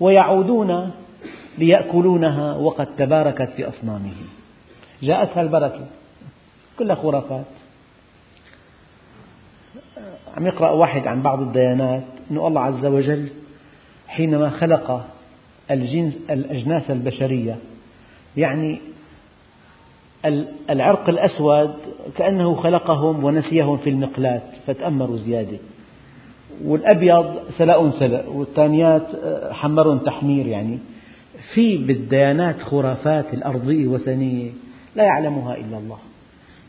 ويعودون 0.00 0.90
ليأكلونها 1.58 2.56
وقد 2.56 2.86
تباركت 2.96 3.50
في 3.56 3.68
أصنامهم. 3.68 4.28
جاءتها 5.02 5.42
البركة 5.42 5.86
كلها 6.78 6.94
خرافات. 6.96 7.44
عم 10.36 10.46
يقرأ 10.46 10.70
واحد 10.70 11.06
عن 11.06 11.22
بعض 11.22 11.40
الديانات 11.40 12.02
أن 12.30 12.36
الله 12.36 12.60
عز 12.60 12.86
وجل 12.86 13.28
حينما 14.08 14.50
خلق 14.50 15.06
الجنس 15.70 16.14
الأجناس 16.30 16.90
البشرية 16.90 17.58
يعني 18.36 18.80
العرق 20.70 21.08
الأسود 21.08 21.74
كأنه 22.16 22.54
خلقهم 22.54 23.24
ونسيهم 23.24 23.76
في 23.76 23.90
المقلاة 23.90 24.42
فتأمروا 24.66 25.16
زيادة. 25.16 25.58
والأبيض 26.64 27.34
سلاء 27.58 27.90
سلأ 27.90 28.28
والثانيات 28.28 29.06
حمر 29.52 29.96
تحمير 29.96 30.46
يعني. 30.46 30.78
في 31.54 31.76
بالديانات 31.76 32.62
خرافات 32.62 33.34
الأرضية 33.34 33.86
وثنية 33.86 34.50
لا 34.96 35.04
يعلمها 35.04 35.56
إلا 35.56 35.78
الله. 35.78 35.98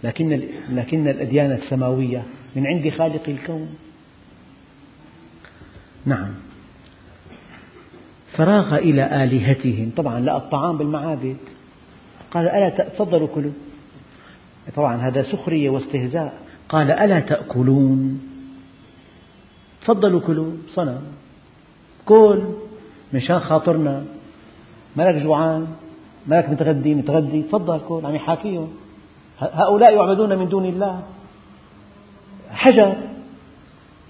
لكن 0.04 0.42
لكن 0.70 1.08
الأديان 1.08 1.52
السماوية 1.52 2.24
من 2.56 2.68
عند 2.68 2.90
خالق 2.90 3.22
الكون. 3.28 3.68
نعم. 6.06 6.30
فراغ 8.38 8.76
إلى 8.76 9.24
آلهتهم. 9.24 9.92
طبعا 9.98 10.20
لقى 10.20 10.38
الطعام 10.38 10.78
بالمعابد. 10.78 11.38
قال 12.36 12.50
ألا 12.50 12.70
تفضلوا 12.70 13.28
كلوا؟ 13.36 13.52
طبعا 14.76 14.96
هذا 14.96 15.24
سخرية 15.24 15.70
واستهزاء. 15.70 16.34
قال 16.70 16.92
ألا 16.92 17.20
تأكلون؟ 17.20 18.22
تفضلوا 19.82 20.20
كلوا. 20.20 20.52
صنم 20.74 21.02
كل. 22.06 22.44
مشان 23.14 23.40
خاطرنا. 23.40 24.06
مالك 24.96 25.24
جوعان. 25.24 25.68
مالك 26.28 26.50
متغدي 26.50 26.96
متغدي. 26.96 27.42
تفضل 27.42 27.80
كل. 27.88 28.02
عم 28.06 28.16
يحاكيهم 28.16 28.74
هؤلاء 29.40 29.96
يعبدون 29.96 30.38
من 30.38 30.48
دون 30.50 30.66
الله. 30.66 31.04
حجر. 32.52 32.96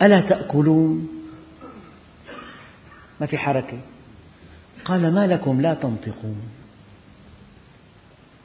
ألا 0.01 0.21
تأكلون؟ 0.21 1.07
ما 3.21 3.25
في 3.25 3.37
حركة. 3.37 3.77
قال 4.85 5.13
ما 5.13 5.27
لكم 5.27 5.61
لا 5.61 5.73
تنطقون. 5.73 6.64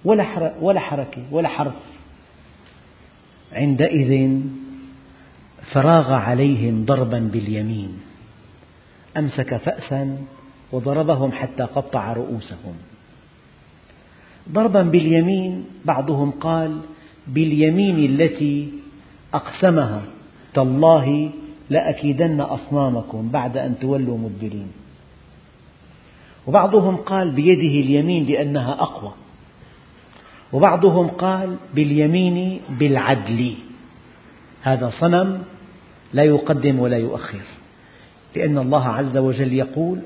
ولا 0.05 0.80
حركة 0.80 1.22
ولا 1.30 1.48
حرف. 1.48 1.74
عندئذ 3.53 4.40
فراغ 5.72 6.12
عليهم 6.12 6.84
ضربا 6.84 7.18
باليمين. 7.18 8.01
أمسك 9.16 9.57
فأسا 9.57 10.16
وضربهم 10.72 11.32
حتى 11.32 11.62
قطع 11.62 12.12
رؤوسهم. 12.12 12.74
ضربا 14.53 14.82
باليمين 14.82 15.64
بعضهم 15.84 16.30
قال 16.30 16.80
باليمين 17.26 17.98
التي 17.98 18.72
أقسمها. 19.34 20.03
تالله 20.55 21.30
لأكيدن 21.70 22.40
أصنامكم 22.40 23.28
بعد 23.28 23.57
أن 23.57 23.78
تولوا 23.78 24.18
مدبرين. 24.18 24.72
وبعضهم 26.46 26.96
قال 26.96 27.30
بيده 27.30 27.74
اليمين 27.86 28.26
لأنها 28.26 28.72
أقوى. 28.72 29.12
وبعضهم 30.53 31.09
قال 31.09 31.57
باليمين 31.74 32.61
بالعدل. 32.70 33.55
هذا 34.62 34.90
صنم 35.01 35.42
لا 36.14 36.22
يقدم 36.22 36.78
ولا 36.78 36.96
يؤخر 36.96 37.40
لأن 38.36 38.59
الله 38.59 38.88
عز 38.88 39.16
وجل 39.16 39.53
يقول 39.53 40.01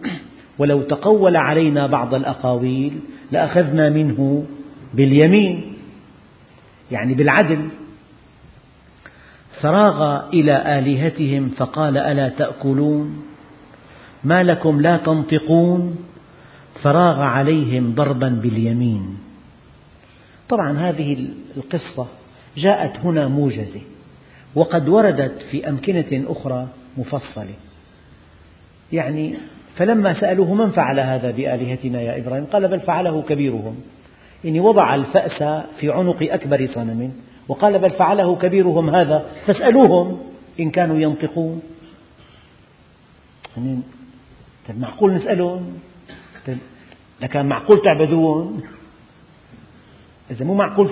ولو 0.58 0.82
تقول 0.82 1.36
علينا 1.36 1.86
بعض 1.86 2.14
الأقاويل 2.14 2.92
لأخذنا 3.32 3.90
منه 3.90 4.44
باليمين. 4.94 5.74
يعني 6.90 7.14
بالعدل. 7.14 7.68
فراغ 9.60 10.28
إلى 10.32 10.78
آلهتهم 10.78 11.48
فقال 11.48 11.96
ألا 11.96 12.28
تأكلون؟ 12.28 13.22
ما 14.24 14.42
لكم 14.42 14.80
لا 14.80 14.96
تنطقون؟ 14.96 15.96
فراغ 16.82 17.20
عليهم 17.20 17.94
ضربا 17.94 18.28
باليمين. 18.28 19.23
طبعا 20.48 20.78
هذه 20.78 21.28
القصة 21.56 22.06
جاءت 22.56 22.96
هنا 22.96 23.28
موجزة 23.28 23.80
وقد 24.54 24.88
وردت 24.88 25.42
في 25.50 25.68
أمكنة 25.68 26.24
أخرى 26.28 26.68
مفصلة. 26.96 27.54
يعني 28.92 29.34
فلما 29.76 30.20
سألوه 30.20 30.54
من 30.54 30.70
فعل 30.70 31.00
هذا 31.00 31.30
بآلهتنا 31.30 32.00
يا 32.00 32.18
إبراهيم؟ 32.18 32.44
قال 32.44 32.68
بل 32.68 32.80
فعله 32.80 33.22
كبيرهم. 33.22 33.76
يعني 34.44 34.60
وضع 34.60 34.94
الفأس 34.94 35.64
في 35.80 35.90
عنق 35.90 36.22
أكبر 36.22 36.66
صنم 36.66 37.12
وقال 37.48 37.78
بل 37.78 37.90
فعله 37.90 38.36
كبيرهم 38.36 38.90
هذا. 38.90 39.26
فاسألوهم 39.46 40.20
إن 40.60 40.70
كانوا 40.70 40.98
ينطقون. 40.98 41.62
يعني 43.56 43.78
معقول 44.78 45.14
نسألهم؟ 45.14 45.78
لكان 47.22 47.46
معقول 47.46 47.82
تعبدون؟ 47.82 48.62
إذا 50.30 50.44
مو 50.44 50.54
معقول. 50.54 50.90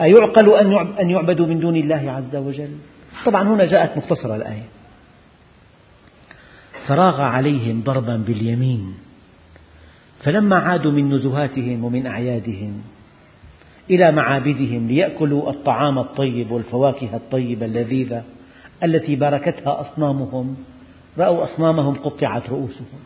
أيعقل 0.00 0.54
أن 1.00 1.10
يعبدوا 1.10 1.46
من 1.46 1.60
دون 1.60 1.76
الله 1.76 2.10
عز 2.10 2.36
وجل؟ 2.36 2.76
طبعا 3.26 3.42
هنا 3.42 3.64
جاءت 3.64 3.96
مختصرة 3.96 4.36
الآية. 4.36 4.64
فراغ 6.86 7.20
عليهم 7.20 7.82
ضربا 7.82 8.16
باليمين 8.16 8.94
فلما 10.22 10.56
عادوا 10.56 10.92
من 10.92 11.14
نزهاتهم 11.14 11.84
ومن 11.84 12.06
أعيادهم 12.06 12.82
إلى 13.90 14.12
معابدهم 14.12 14.88
ليأكلوا 14.88 15.50
الطعام 15.50 15.98
الطيب 15.98 16.50
والفواكه 16.50 17.16
الطيبة 17.16 17.66
اللذيذة 17.66 18.24
التي 18.84 19.16
باركتها 19.16 19.80
أصنامهم 19.80 20.56
رأوا 21.18 21.44
أصنامهم 21.44 21.94
قطعت 21.94 22.50
رؤوسهم. 22.50 23.00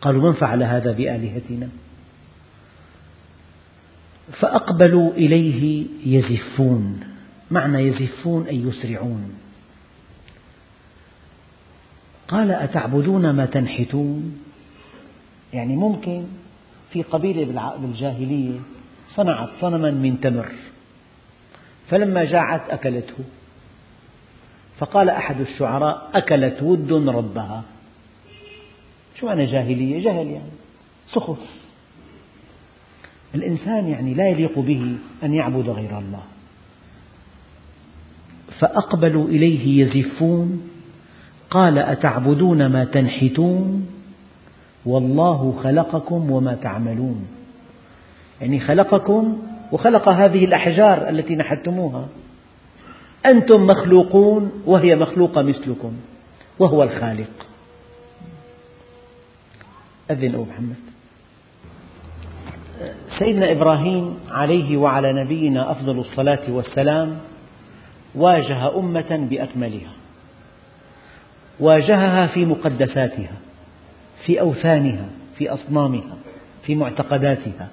قالوا 0.00 0.22
من 0.22 0.32
فعل 0.32 0.62
هذا 0.62 0.92
بآلهتنا؟ 0.92 1.68
فأقبلوا 4.32 5.12
إليه 5.12 5.86
يزفون. 6.06 7.00
معنى 7.50 7.78
يزفون 7.78 8.46
أي 8.46 8.56
يسرعون. 8.56 9.34
قال 12.28 12.50
أتعبدون 12.50 13.30
ما 13.30 13.46
تنحتون؟ 13.46 14.38
يعني 15.52 15.76
ممكن 15.76 16.24
في 16.90 17.02
قبيلة 17.02 17.74
بالجاهلية 17.80 18.60
صنعت 19.14 19.48
صنما 19.60 19.90
من 19.90 20.20
تمر 20.20 20.52
فلما 21.88 22.24
جاعت 22.24 22.70
أكلته 22.70 23.14
فقال 24.78 25.10
أحد 25.10 25.40
الشعراء 25.40 26.10
أكلت 26.14 26.62
ود 26.62 26.92
ربها. 26.92 27.62
شو 29.20 29.26
معنى 29.26 29.46
جاهلية؟ 29.46 30.04
جهل 30.04 30.26
يعني 30.26 30.50
سخف 31.12 31.63
الإنسان 33.34 33.88
يعني 33.88 34.14
لا 34.14 34.28
يليق 34.28 34.58
به 34.58 34.96
أن 35.24 35.34
يعبد 35.34 35.68
غير 35.68 35.98
الله. 35.98 36.22
فأقبلوا 38.58 39.28
إليه 39.28 39.84
يزفون 39.84 40.70
قال 41.50 41.78
أتعبدون 41.78 42.66
ما 42.66 42.84
تنحتون؟ 42.84 43.86
والله 44.86 45.60
خلقكم 45.62 46.30
وما 46.30 46.54
تعملون. 46.54 47.26
يعني 48.40 48.60
خلقكم 48.60 49.42
وخلق 49.72 50.08
هذه 50.08 50.44
الأحجار 50.44 51.08
التي 51.08 51.36
نحتموها. 51.36 52.08
أنتم 53.26 53.66
مخلوقون 53.66 54.52
وهي 54.66 54.96
مخلوقة 54.96 55.42
مثلكم 55.42 55.92
وهو 56.58 56.82
الخالق. 56.82 57.46
أذن 60.10 60.34
أبو 60.34 60.44
محمد. 60.44 60.93
سيدنا 63.18 63.52
إبراهيم 63.52 64.18
عليه 64.30 64.76
وعلى 64.76 65.24
نبينا 65.24 65.70
أفضل 65.70 65.98
الصلاة 65.98 66.42
والسلام 66.48 67.18
واجه 68.14 68.78
أمة 68.78 69.26
بأكملها 69.30 69.92
واجهها 71.60 72.26
في 72.26 72.44
مقدساتها 72.44 73.36
في 74.26 74.40
أوثانها 74.40 75.06
في 75.38 75.50
أصنامها 75.50 76.16
في 76.62 76.74
معتقداتها 76.74 77.68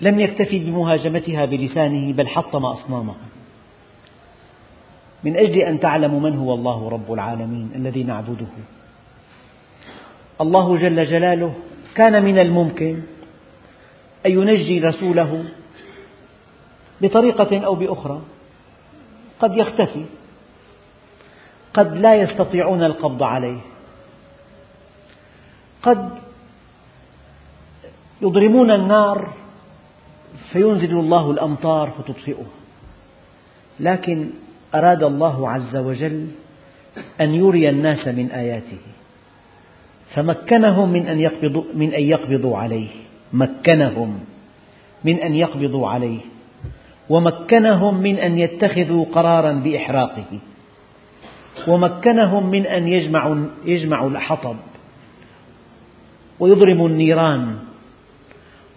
لم 0.00 0.20
يكتفي 0.20 0.58
بمهاجمتها 0.58 1.44
بلسانه 1.44 2.12
بل 2.12 2.28
حطم 2.28 2.66
أصنامها. 2.66 3.16
من 5.24 5.36
أجل 5.36 5.58
أن 5.58 5.80
تعلموا 5.80 6.20
من 6.20 6.36
هو 6.36 6.54
الله 6.54 6.88
رب 6.88 7.12
العالمين 7.12 7.70
الذي 7.74 8.02
نعبده. 8.02 8.46
الله 10.40 10.76
جل 10.76 11.06
جلاله 11.06 11.54
كان 11.94 12.24
من 12.24 12.38
الممكن 12.38 12.98
أن 14.26 14.30
ينجي 14.30 14.80
رسوله 14.80 15.44
بطريقة 17.00 17.58
أو 17.66 17.74
بأخرى. 17.74 18.20
قد 19.40 19.56
يختفي. 19.56 20.04
قد 21.74 21.96
لا 21.96 22.14
يستطيعون 22.14 22.84
القبض 22.84 23.22
عليه. 23.22 23.58
قد 25.82 26.10
يضرمون 28.22 28.70
النار 28.70 29.32
فينزل 30.52 30.98
الله 30.98 31.30
الأمطار 31.30 31.90
فتطفئها 31.90 32.46
لكن 33.80 34.30
أراد 34.74 35.02
الله 35.02 35.50
عز 35.50 35.76
وجل 35.76 36.28
أن 37.20 37.34
يري 37.34 37.68
الناس 37.68 38.08
من 38.08 38.30
آياته. 38.30 38.78
فمكنهم 40.14 40.88
من 40.88 41.08
أن 41.08 41.20
يقبضوا, 41.20 41.64
من 41.74 41.94
أن 41.94 42.02
يقبضوا 42.02 42.58
عليه. 42.58 43.03
مكنهم 43.32 44.20
من 45.04 45.16
أن 45.18 45.34
يقبضوا 45.34 45.88
عليه 45.88 46.20
ومكنهم 47.08 47.94
من 48.00 48.18
أن 48.18 48.38
يتخذوا 48.38 49.04
قرارا 49.12 49.52
بإحراقه 49.52 50.38
ومكنهم 51.68 52.50
من 52.50 52.66
أن 52.66 52.88
يجمعوا, 52.88 53.36
يجمعوا 53.64 54.10
الحطب 54.10 54.56
ويضرموا 56.40 56.88
النيران 56.88 57.56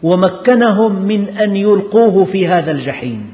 ومكنهم 0.03 1.01
من 1.01 1.37
أن 1.37 1.55
يلقوه 1.55 2.25
في 2.25 2.47
هذا 2.47 2.71
الجحيم. 2.71 3.33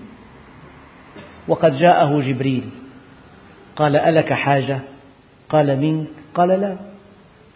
وقد 1.48 1.78
جاءه 1.78 2.22
جبريل 2.22 2.70
قال 3.76 3.96
ألك 3.96 4.34
حاجة؟ 4.34 4.80
قال 5.50 5.80
منك. 5.80 6.08
قال 6.36 6.50
لا. 6.50 6.78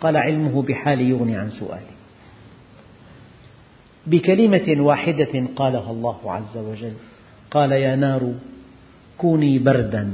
قال 0.01 0.17
علمه 0.17 0.61
بحالي 0.61 1.09
يغني 1.09 1.37
عن 1.37 1.49
سؤالي. 1.49 1.96
بكلمة 4.07 4.67
واحدة 4.79 5.33
قالها 5.55 5.91
الله 5.91 6.19
عز 6.31 6.57
وجل. 6.57 6.93
قال 7.51 7.71
يا 7.71 7.95
نار 7.95 8.33
كوني 9.17 9.59
بردا. 9.59 10.11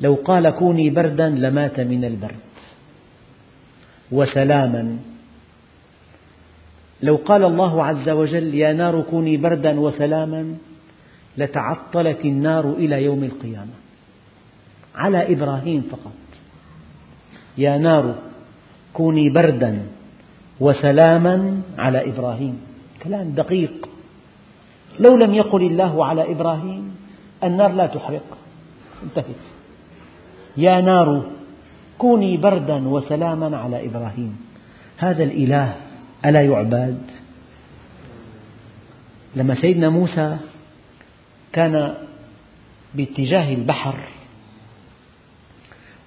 لو 0.00 0.14
قال 0.24 0.50
كوني 0.50 0.90
بردا 0.90 1.28
لمات 1.28 1.80
من 1.80 2.04
البرد. 2.04 2.50
وسلاما. 4.12 4.98
لو 7.02 7.16
قال 7.16 7.44
الله 7.44 7.84
عز 7.84 8.08
وجل 8.08 8.54
يا 8.54 8.72
نار 8.72 9.02
كوني 9.02 9.36
بردا 9.36 9.80
وسلاما 9.80 10.56
لتعطلت 11.38 12.24
النار 12.24 12.72
إلى 12.72 13.04
يوم 13.04 13.24
القيامة. 13.24 13.76
على 14.94 15.32
إبراهيم 15.32 15.82
فقط. 15.90 16.20
يا 17.58 17.78
نار 17.78 18.14
كوني 18.92 19.30
بردا. 19.30 19.82
وسلاما 20.60 21.62
على 21.78 22.08
إبراهيم. 22.08 22.60
كلام 23.02 23.30
دقيق. 23.30 23.88
لو 24.98 25.16
لم 25.16 25.34
يقل 25.34 25.62
الله 25.62 26.06
على 26.06 26.32
إبراهيم 26.32 26.96
النار 27.44 27.72
لا 27.72 27.86
تحرق. 27.86 28.38
انتهت. 29.02 29.42
يا 30.56 30.80
نار 30.80 31.22
كوني 31.98 32.36
بردا 32.36 32.88
وسلاما 32.88 33.56
على 33.56 33.86
إبراهيم. 33.86 34.46
هذا 34.98 35.24
الإله 35.24 35.76
ألا 36.24 36.42
يعباد؟ 36.42 37.02
لما 39.36 39.54
سيدنا 39.54 39.88
موسى 39.88 40.36
كان 41.52 41.94
باتجاه 42.94 43.54
البحر 43.54 43.94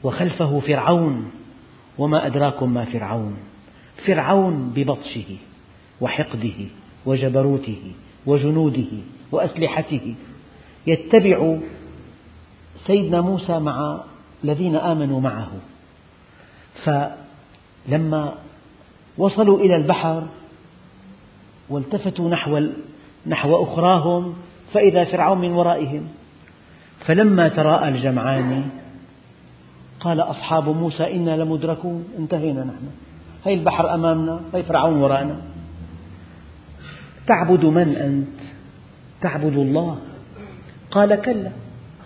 وخلفه 0.03 0.59
فرعون 0.59 1.31
وما 1.97 2.25
أدراكم 2.25 2.73
ما 2.73 2.85
فرعون. 2.85 3.37
فرعون 4.05 4.73
ببطشه 4.75 5.35
وحقده 6.01 6.59
وجبروته 7.05 7.91
وجنوده 8.25 8.91
وأسلحته. 9.31 10.15
يتبع 10.87 11.57
سيدنا 12.87 13.21
موسى 13.21 13.59
مع 13.59 14.03
الذين 14.43 14.75
آمنوا 14.75 15.21
معه. 15.21 15.51
فلما 16.83 18.33
وصلوا 19.17 19.59
إلى 19.59 19.75
البحر 19.75 20.23
والتفتوا 21.69 22.29
نحو 22.29 22.67
نحو 23.27 23.63
أخراهم 23.63 24.33
فإذا 24.73 25.03
فرعون 25.03 25.37
من 25.37 25.51
ورائهم 25.51 26.07
فلما 27.05 27.47
تراءى 27.47 27.89
الجمعان 27.89 28.69
قال 29.99 30.19
أصحاب 30.19 30.69
موسى 30.69 31.15
إنا 31.15 31.37
لمدركون. 31.37 32.05
انتهينا 32.19 32.63
نحن. 32.63 32.87
هي 33.45 33.53
البحر 33.53 33.93
أمامنا 33.93 34.41
هي 34.53 34.63
فرعون 34.63 35.01
وراءنا 35.01 35.41
تعبد 37.27 37.65
من 37.65 37.95
أنت؟ 37.95 38.39
تعبد 39.21 39.57
الله. 39.57 39.97
قال 40.91 41.21
كلا. 41.21 41.51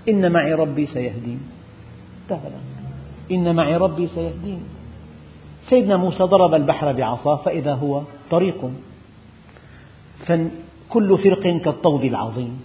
إن 0.10 0.32
معي 0.32 0.54
ربي 0.54 0.86
سيهدين. 0.86 1.42
انتهى 2.24 2.52
إن 3.32 3.56
معي 3.56 3.78
ربي 3.78 4.08
سيهدين. 4.08 4.64
سيدنا 5.70 5.98
موسى 5.98 6.24
ضرب 6.24 6.54
البحر 6.54 6.92
بعصاه 6.92 7.36
فإذا 7.36 7.74
هو 7.74 8.02
طريق. 8.32 8.72
كل 10.90 11.18
فرق 11.18 11.62
كالطود 11.66 12.04
العظيم. 12.04 12.62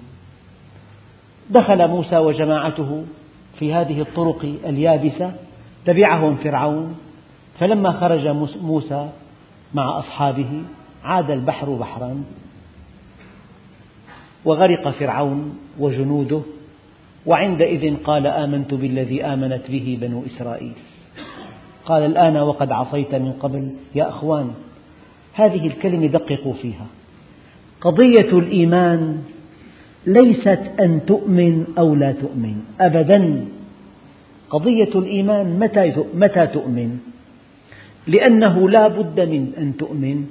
دخل 1.50 1.88
موسى 1.88 2.16
وجماعته 2.16 3.04
في 3.58 3.74
هذه 3.74 4.00
الطرق 4.00 4.44
اليابسة 4.64 5.32
تبعهم 5.86 6.36
فرعون. 6.36 6.96
فلما 7.58 7.92
خرج 7.92 8.28
موسى 8.62 9.08
مع 9.74 9.98
أصحابه 9.98 10.62
عاد 11.04 11.30
البحر 11.30 11.70
بحرا 11.70 12.24
وغرق 14.44 14.88
فرعون 14.88 15.58
وجنوده 15.78 16.40
وعندئذ 17.26 17.96
قال 18.04 18.26
آمنت 18.26 18.74
بالذي 18.74 19.24
آمنت 19.24 19.70
به 19.70 19.98
بنو 20.00 20.22
إسرائيل. 20.26 20.72
قال 21.84 22.02
الآن 22.02 22.36
وقد 22.36 22.72
عصيت 22.72 23.14
من 23.14 23.32
قبل 23.32 23.70
يا 23.94 24.08
أخوان 24.08 24.50
هذه 25.34 25.66
الكلمة 25.66 26.06
دققوا 26.06 26.52
فيها. 26.52 26.86
قضية 27.80 28.38
الإيمان 28.38 29.22
ليست 30.06 30.62
أن 30.80 31.00
تؤمن 31.06 31.66
أو 31.78 31.94
لا 31.94 32.12
تؤمن 32.12 32.62
أبدا. 32.80 33.44
قضية 34.50 34.92
الإيمان 34.94 35.58
متى 36.14 36.46
تؤمن؟ 36.46 36.98
لأنه 38.06 38.70
لا 38.70 38.88
بد 38.88 39.20
من 39.20 39.52
أن 39.58 39.76
تؤمن. 39.76 40.26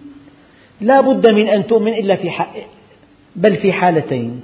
لا 0.82 1.02
بد 1.02 1.30
من 1.30 1.48
أن 1.48 1.68
تؤمن 1.68 1.94
إلا 1.94 2.16
في 2.16 2.32
بل 3.36 3.58
في 3.58 3.74
حالتين. 3.74 4.42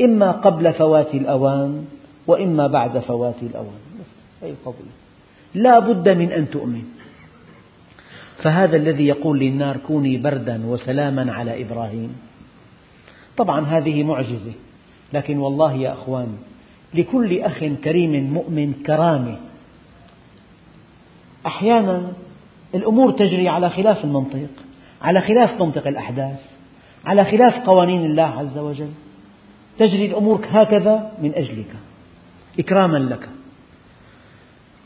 إما 0.00 0.30
قبل 0.30 0.72
فوات 0.72 1.14
الأوان 1.14 1.86
وإما 2.26 2.66
بعد 2.66 2.98
فوات 2.98 3.34
الأوان. 3.42 3.80
هذه 4.42 4.50
القضية 4.50 4.94
لا 5.54 5.78
بد 5.78 6.08
من 6.08 6.32
أن 6.32 6.50
تؤمن. 6.50 6.84
فهذا 8.42 8.76
الذي 8.76 9.06
يقول 9.06 9.38
للنار 9.38 9.76
كوني 9.76 10.16
بردا 10.16 10.66
وسلاما 10.66 11.32
على 11.32 11.62
إبراهيم. 11.62 12.16
طبعا 13.36 13.66
هذه 13.66 14.02
معجزة. 14.02 14.52
لكن 15.12 15.38
والله 15.38 15.72
يا 15.74 15.92
أخوان 15.92 16.28
لكل 16.94 17.40
أخ 17.40 17.58
كريم 17.84 18.32
مؤمن 18.32 18.72
كرامة. 18.86 19.38
أحيانا 21.46 22.12
الأمور 22.74 23.10
تجري 23.10 23.48
على 23.48 23.70
خلاف 23.70 24.04
المنطق 24.04 24.48
على 25.02 25.20
خلاف 25.20 25.62
منطق 25.62 25.86
الأحداث 25.86 26.40
على 27.06 27.24
خلاف 27.24 27.54
قوانين 27.66 28.04
الله 28.04 28.22
عز 28.38 28.58
وجل. 28.58 28.90
تجري 29.78 30.06
الأمور 30.06 30.46
هكذا 30.50 31.12
من 31.22 31.32
أجلك. 31.34 31.72
إكراما 32.58 32.98
لك. 32.98 33.28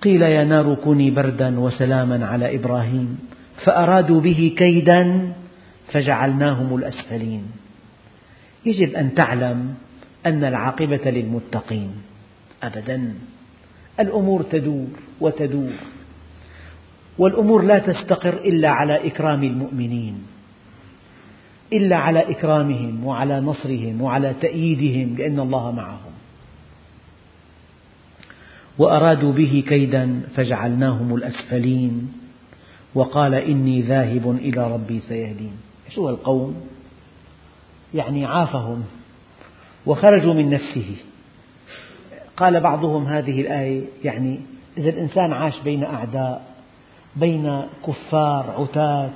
قيل 0.03 0.23
يا 0.23 0.45
نار 0.45 0.75
كوني 0.75 1.11
بردا 1.11 1.61
وسلاما 1.61 2.27
على 2.27 2.55
إبراهيم 2.55 3.19
فأرادوا 3.65 4.21
به 4.21 4.55
كيدا 4.57 5.33
فجعلناهم 5.93 6.77
الأسفلين. 6.77 7.45
يجب 8.67 8.95
أن 8.95 9.15
تعلم 9.15 9.75
أن 10.27 10.45
العاقبة 10.45 11.11
للمتقين 11.11 11.91
أبدا. 12.63 13.15
الأمور 14.01 14.43
تدور 14.43 14.89
وتدور. 15.21 15.73
والأمور 17.19 17.63
لا 17.63 17.79
تستقر 17.79 18.33
إلا 18.33 18.71
على 18.71 19.07
إكرام 19.07 19.43
المؤمنين 19.43 20.27
إلا 21.73 21.97
على 21.97 22.31
إكرامهم 22.31 23.05
وعلى 23.07 23.41
نصرهم 23.41 24.03
وعلى 24.03 24.35
تأييدهم 24.41 25.17
لأن 25.17 25.41
الله 25.41 25.71
معهم. 25.71 26.13
وأرادوا 28.79 29.33
به 29.33 29.65
كيدا 29.69 30.21
فجعلناهم 30.37 31.15
الأسفلين 31.15 32.13
وقال 32.95 33.35
إني 33.35 33.83
ذاهب 33.83 34.31
إلى 34.31 34.73
ربي 34.73 35.01
سيهدين. 35.01 35.57
شو 35.95 36.09
القوم؟ 36.09 36.57
يعني 37.95 38.27
عافهم 38.27 38.85
وخرجوا 39.87 40.35
من 40.35 40.51
نفسه. 40.51 40.97
قال 42.37 42.61
بعضهم 42.61 43.07
هذه 43.07 43.41
الآية 43.41 43.85
يعني 44.05 44.41
إذا 44.79 44.89
الإنسان 44.89 45.33
عاش 45.33 45.61
بين 45.65 45.85
أعداء 45.85 46.54
بين 47.17 47.63
كفار 47.87 48.55
عتاة 48.59 49.11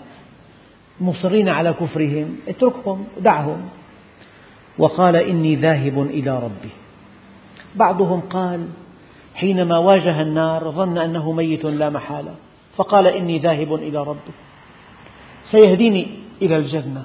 مصرين 1.01 1.49
على 1.49 1.73
كفرهم 1.73 2.37
اتركهم 2.49 3.05
دعهم 3.21 3.69
وقال 4.79 5.17
إني 5.17 5.57
ذاهب 5.57 6.03
إلى 6.03 6.39
ربي. 6.39 6.71
بعضهم 7.75 8.21
قال 8.21 8.69
حينما 9.35 9.79
واجه 9.79 10.23
النار 10.23 10.71
ظن 10.71 10.99
أنه 10.99 11.33
ميت 11.33 11.65
لا 11.65 11.91
محالة 11.91 12.35
فقال 12.77 13.07
إني 13.07 13.39
ذاهب 13.39 13.75
إلى 13.75 14.03
ربي. 14.03 14.33
سيهديني 15.51 16.07
إلى 16.43 16.57
الجنة. 16.57 17.03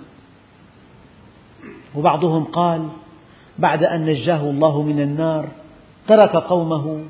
وبعضهم 1.95 2.43
قال 2.43 2.87
بعد 3.59 3.83
أن 3.83 4.05
نجاه 4.05 4.49
الله 4.49 4.81
من 4.81 5.01
النار 5.01 5.47
ترك 6.07 6.35
قومه 6.35 7.03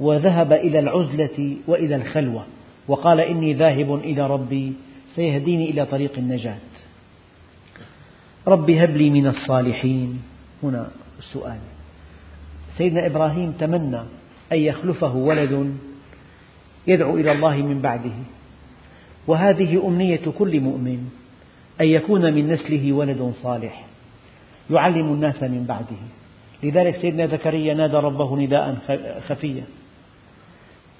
وذهب 0.00 0.52
إلى 0.52 0.78
العزلة 0.78 1.56
وإلى 1.66 1.96
الخلوة. 1.96 2.44
وقال 2.88 3.20
إني 3.20 3.54
ذاهب 3.54 3.94
إلى 3.94 4.26
ربي 4.26 4.72
سيهديني 5.16 5.70
إلى 5.70 5.86
طريق 5.86 6.12
النجاة. 6.18 6.58
رب 8.48 8.70
هب 8.70 8.96
لي 8.96 9.10
من 9.10 9.26
الصالحين. 9.26 10.22
هنا 10.62 10.90
السؤال. 11.18 11.58
سيدنا 12.78 13.06
إبراهيم 13.06 13.52
تمنى 13.52 14.00
أن 14.52 14.58
يخلفه 14.58 15.14
ولد 15.16 15.76
يدعو 16.86 17.16
إلى 17.16 17.32
الله 17.32 17.56
من 17.56 17.80
بعده. 17.80 18.16
وهذه 19.26 19.86
أمنية 19.86 20.20
كل 20.38 20.60
مؤمن 20.60 21.08
أن 21.80 21.86
يكون 21.86 22.34
من 22.34 22.48
نسله 22.48 22.92
ولد 22.92 23.32
صالح 23.42 23.84
يعلم 24.70 25.12
الناس 25.12 25.42
من 25.42 25.64
بعده. 25.68 26.02
لذلك 26.62 26.96
سيدنا 26.96 27.26
زكريا 27.26 27.74
نادى 27.74 27.96
ربه 27.96 28.36
نداء 28.36 28.78
خفيا. 29.28 29.64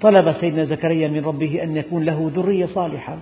طلب 0.01 0.31
سيدنا 0.31 0.65
زكريا 0.65 1.07
من 1.07 1.25
ربه 1.25 1.63
أن 1.63 1.77
يكون 1.77 2.03
له 2.03 2.31
ذرية 2.35 2.65
صالحة. 2.65 3.17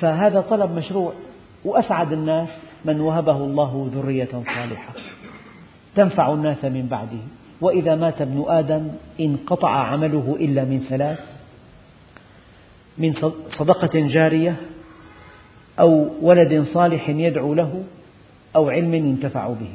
فهذا 0.00 0.40
طلب 0.40 0.76
مشروع 0.76 1.12
وأسعد 1.64 2.12
الناس 2.12 2.48
من 2.84 3.00
وهبه 3.00 3.36
الله 3.36 3.90
ذرية 3.94 4.28
صالحة. 4.32 4.94
تنفع 5.96 6.32
الناس 6.32 6.64
من 6.64 6.86
بعده. 6.90 7.22
وإذا 7.60 7.94
مات 7.94 8.20
ابن 8.20 8.44
آدم 8.48 8.88
انقطع 9.20 9.70
عمله 9.70 10.36
إلا 10.40 10.64
من 10.64 10.86
ثلاث. 10.88 11.18
من 12.98 13.14
صدقة 13.58 14.00
جارية 14.00 14.56
أو 15.80 16.10
ولد 16.22 16.62
صالح 16.62 17.08
يدعو 17.08 17.54
له 17.54 17.84
أو 18.56 18.70
علم 18.70 18.94
ينتفع 18.94 19.48
به. 19.48 19.72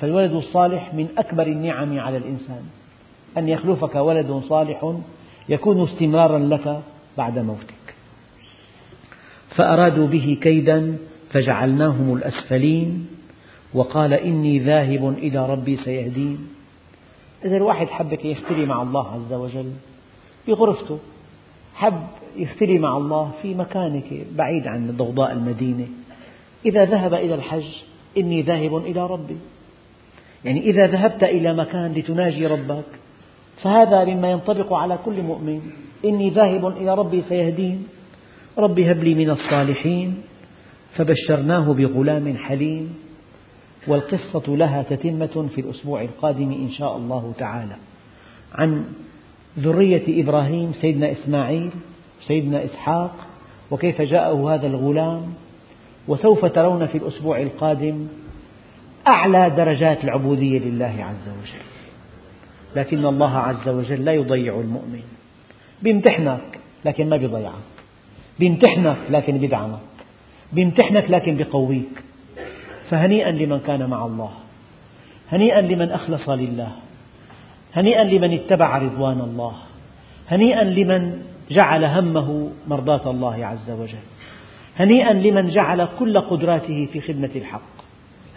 فالولد 0.00 0.32
الصالح 0.32 0.94
من 0.94 1.08
أكبر 1.18 1.46
النعم 1.46 1.98
على 1.98 2.16
الإنسان. 2.16 2.62
أن 3.38 3.48
يخلفك 3.48 3.94
ولد 3.94 4.42
صالح 4.48 4.94
يكون 5.48 5.82
استمرارا 5.82 6.38
لك 6.38 6.80
بعد 7.18 7.38
موتك. 7.38 7.94
فأرادوا 9.56 10.06
به 10.06 10.38
كيدا 10.42 10.96
فجعلناهم 11.30 12.14
الأسفلين 12.16 13.06
وقال 13.74 14.12
إني 14.12 14.58
ذاهب 14.58 15.08
إلى 15.08 15.46
ربي 15.46 15.76
سيهدين. 15.76 16.48
إذا 17.44 17.56
الواحد 17.56 17.86
حب 17.86 18.12
يختلي 18.24 18.66
مع 18.66 18.82
الله 18.82 19.12
عز 19.12 19.32
وجل 19.32 19.72
بغرفته 20.48 20.98
حب 21.74 22.06
يختلي 22.36 22.78
مع 22.78 22.96
الله 22.96 23.30
في 23.42 23.54
مكان 23.54 24.02
بعيد 24.36 24.66
عن 24.66 24.96
ضوضاء 24.96 25.32
المدينة. 25.32 25.86
إذا 26.66 26.84
ذهب 26.84 27.14
إلى 27.14 27.34
الحج 27.34 27.66
إني 28.16 28.42
ذاهب 28.42 28.76
إلى 28.76 29.06
ربي. 29.06 29.36
يعني 30.44 30.60
إذا 30.60 30.86
ذهبت 30.86 31.24
إلى 31.24 31.54
مكان 31.54 31.92
لتناجي 31.92 32.46
ربك 32.46 32.84
فهذا 33.62 34.04
مما 34.04 34.30
ينطبق 34.30 34.72
على 34.72 34.98
كل 35.04 35.22
مؤمن. 35.22 35.60
إني 36.04 36.30
ذاهب 36.30 36.66
إلى 36.66 36.94
ربي 36.94 37.22
سيهدين 37.22 37.86
رب 38.58 38.80
هب 38.80 39.04
لي 39.04 39.14
من 39.14 39.30
الصالحين. 39.30 40.22
فبشرناه 40.96 41.72
بغلام 41.72 42.36
حليم. 42.36 42.94
والقصة 43.88 44.56
لها 44.56 44.82
تتمة 44.82 45.48
في 45.54 45.60
الأسبوع 45.60 46.02
القادم 46.02 46.52
إن 46.52 46.70
شاء 46.70 46.96
الله 46.96 47.32
تعالى. 47.38 47.76
عن 48.54 48.84
ذرية 49.58 50.22
إبراهيم 50.22 50.72
سيدنا 50.72 51.12
إسماعيل 51.12 51.70
سيدنا 52.26 52.64
إسحاق 52.64 53.16
وكيف 53.70 54.02
جاءه 54.02 54.54
هذا 54.54 54.66
الغلام. 54.66 55.34
وسوف 56.08 56.44
ترون 56.44 56.86
في 56.86 56.98
الأسبوع 56.98 57.42
القادم 57.42 58.06
أعلى 59.06 59.50
درجات 59.50 60.04
العبودية 60.04 60.58
لله 60.58 60.94
عز 60.98 61.28
وجل. 61.28 61.73
لكن 62.76 63.06
الله 63.06 63.38
عز 63.38 63.68
وجل 63.68 64.04
لا 64.04 64.12
يضيع 64.12 64.60
المؤمن. 64.60 65.02
بيمتحنك 65.82 66.58
لكن 66.84 67.08
ما 67.08 67.16
بيضيعك. 67.16 67.52
بيمتحنك 68.38 68.96
لكن 69.10 69.38
بيدعمك. 69.38 69.78
بيمتحنك 70.52 71.10
لكن 71.10 71.34
بيقويك 71.34 72.02
فهنيئا 72.90 73.30
لمن 73.30 73.60
كان 73.60 73.90
مع 73.90 74.06
الله. 74.06 74.30
هنيئا 75.32 75.60
لمن 75.60 75.90
أخلص 75.90 76.28
لله. 76.28 76.72
هنيئا 77.74 78.04
لمن 78.04 78.32
اتبع 78.34 78.78
رضوان 78.78 79.20
الله. 79.20 79.54
هنيئا 80.30 80.64
لمن 80.64 81.22
جعل 81.50 81.84
همه 81.84 82.50
مرضاة 82.68 83.10
الله 83.10 83.46
عز 83.46 83.70
وجل. 83.70 84.04
هنيئا 84.78 85.12
لمن 85.12 85.48
جعل 85.48 85.88
كل 85.98 86.20
قدراته 86.20 86.88
في 86.92 87.00
خدمة 87.00 87.30
الحق. 87.36 87.74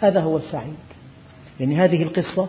هذا 0.00 0.20
هو 0.20 0.36
السعيد. 0.36 0.76
يعني 1.60 1.76
هذه 1.76 2.02
القصة 2.02 2.48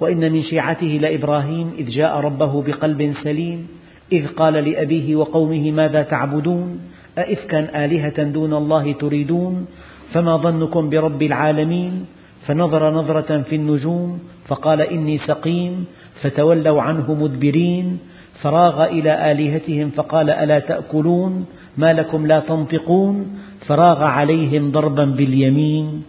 وإن 0.00 0.32
من 0.32 0.42
شيعته 0.42 0.86
لإبراهيم 0.86 1.70
إذ 1.78 1.88
جاء 1.88 2.20
ربه 2.20 2.62
بقلب 2.62 3.14
سليم 3.22 3.68
إذ 4.12 4.26
قال 4.26 4.54
لأبيه 4.54 5.16
وقومه 5.16 5.70
ماذا 5.70 6.02
تعبدون؟ 6.02 6.80
أئفكا 7.18 7.84
آلهة 7.84 8.22
دون 8.22 8.54
الله 8.54 8.92
تريدون؟ 8.92 9.66
فما 10.12 10.36
ظنكم 10.36 10.88
برب 10.88 11.22
العالمين؟ 11.22 12.06
فنظر 12.46 12.90
نظرة 12.94 13.42
في 13.42 13.56
النجوم 13.56 14.18
فقال 14.46 14.80
إني 14.80 15.18
سقيم 15.18 15.84
فتولوا 16.20 16.82
عنه 16.82 17.14
مدبرين 17.14 17.98
فراغ 18.42 18.84
إلى 18.84 19.32
آلهتهم 19.32 19.90
فقال 19.90 20.30
ألا 20.30 20.58
تأكلون؟ 20.58 21.46
ما 21.76 21.92
لكم 21.92 22.26
لا 22.26 22.40
تنطقون؟ 22.40 23.38
فراغ 23.66 24.02
عليهم 24.02 24.70
ضربا 24.70 25.04
باليمين 25.04 26.02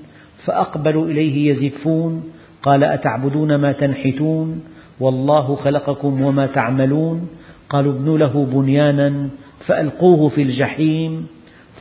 فأقبلوا 0.45 1.05
إليه 1.05 1.51
يزفون 1.51 2.23
قال 2.63 2.83
أتعبدون 2.83 3.55
ما 3.55 3.71
تنحتون؟ 3.71 4.63
والله 4.99 5.55
خلقكم 5.55 6.21
وما 6.21 6.45
تعملون. 6.47 7.29
قالوا 7.69 7.93
ابنوا 7.93 8.17
له 8.17 8.45
بنيانا 8.45 9.29
فألقوه 9.65 10.29
في 10.29 10.41
الجحيم 10.41 11.27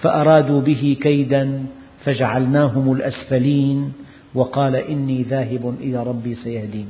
فأرادوا 0.00 0.60
به 0.60 0.96
كيدا 1.00 1.66
فجعلناهم 2.04 2.92
الأسفلين. 2.92 3.92
وقال 4.34 4.76
إني 4.76 5.22
ذاهب 5.22 5.74
إلى 5.80 6.02
ربي 6.02 6.34
سيهدين. 6.34 6.88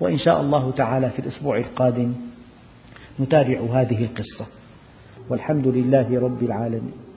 وإن 0.00 0.18
شاء 0.18 0.40
الله 0.40 0.70
تعالى 0.70 1.10
في 1.10 1.18
الأسبوع 1.18 1.58
القادم 1.58 2.12
نتابع 3.20 3.60
هذه 3.72 4.04
القصة. 4.04 4.46
والحمد 5.30 5.66
لله 5.68 6.20
رب 6.20 6.42
العالمين. 6.42 7.09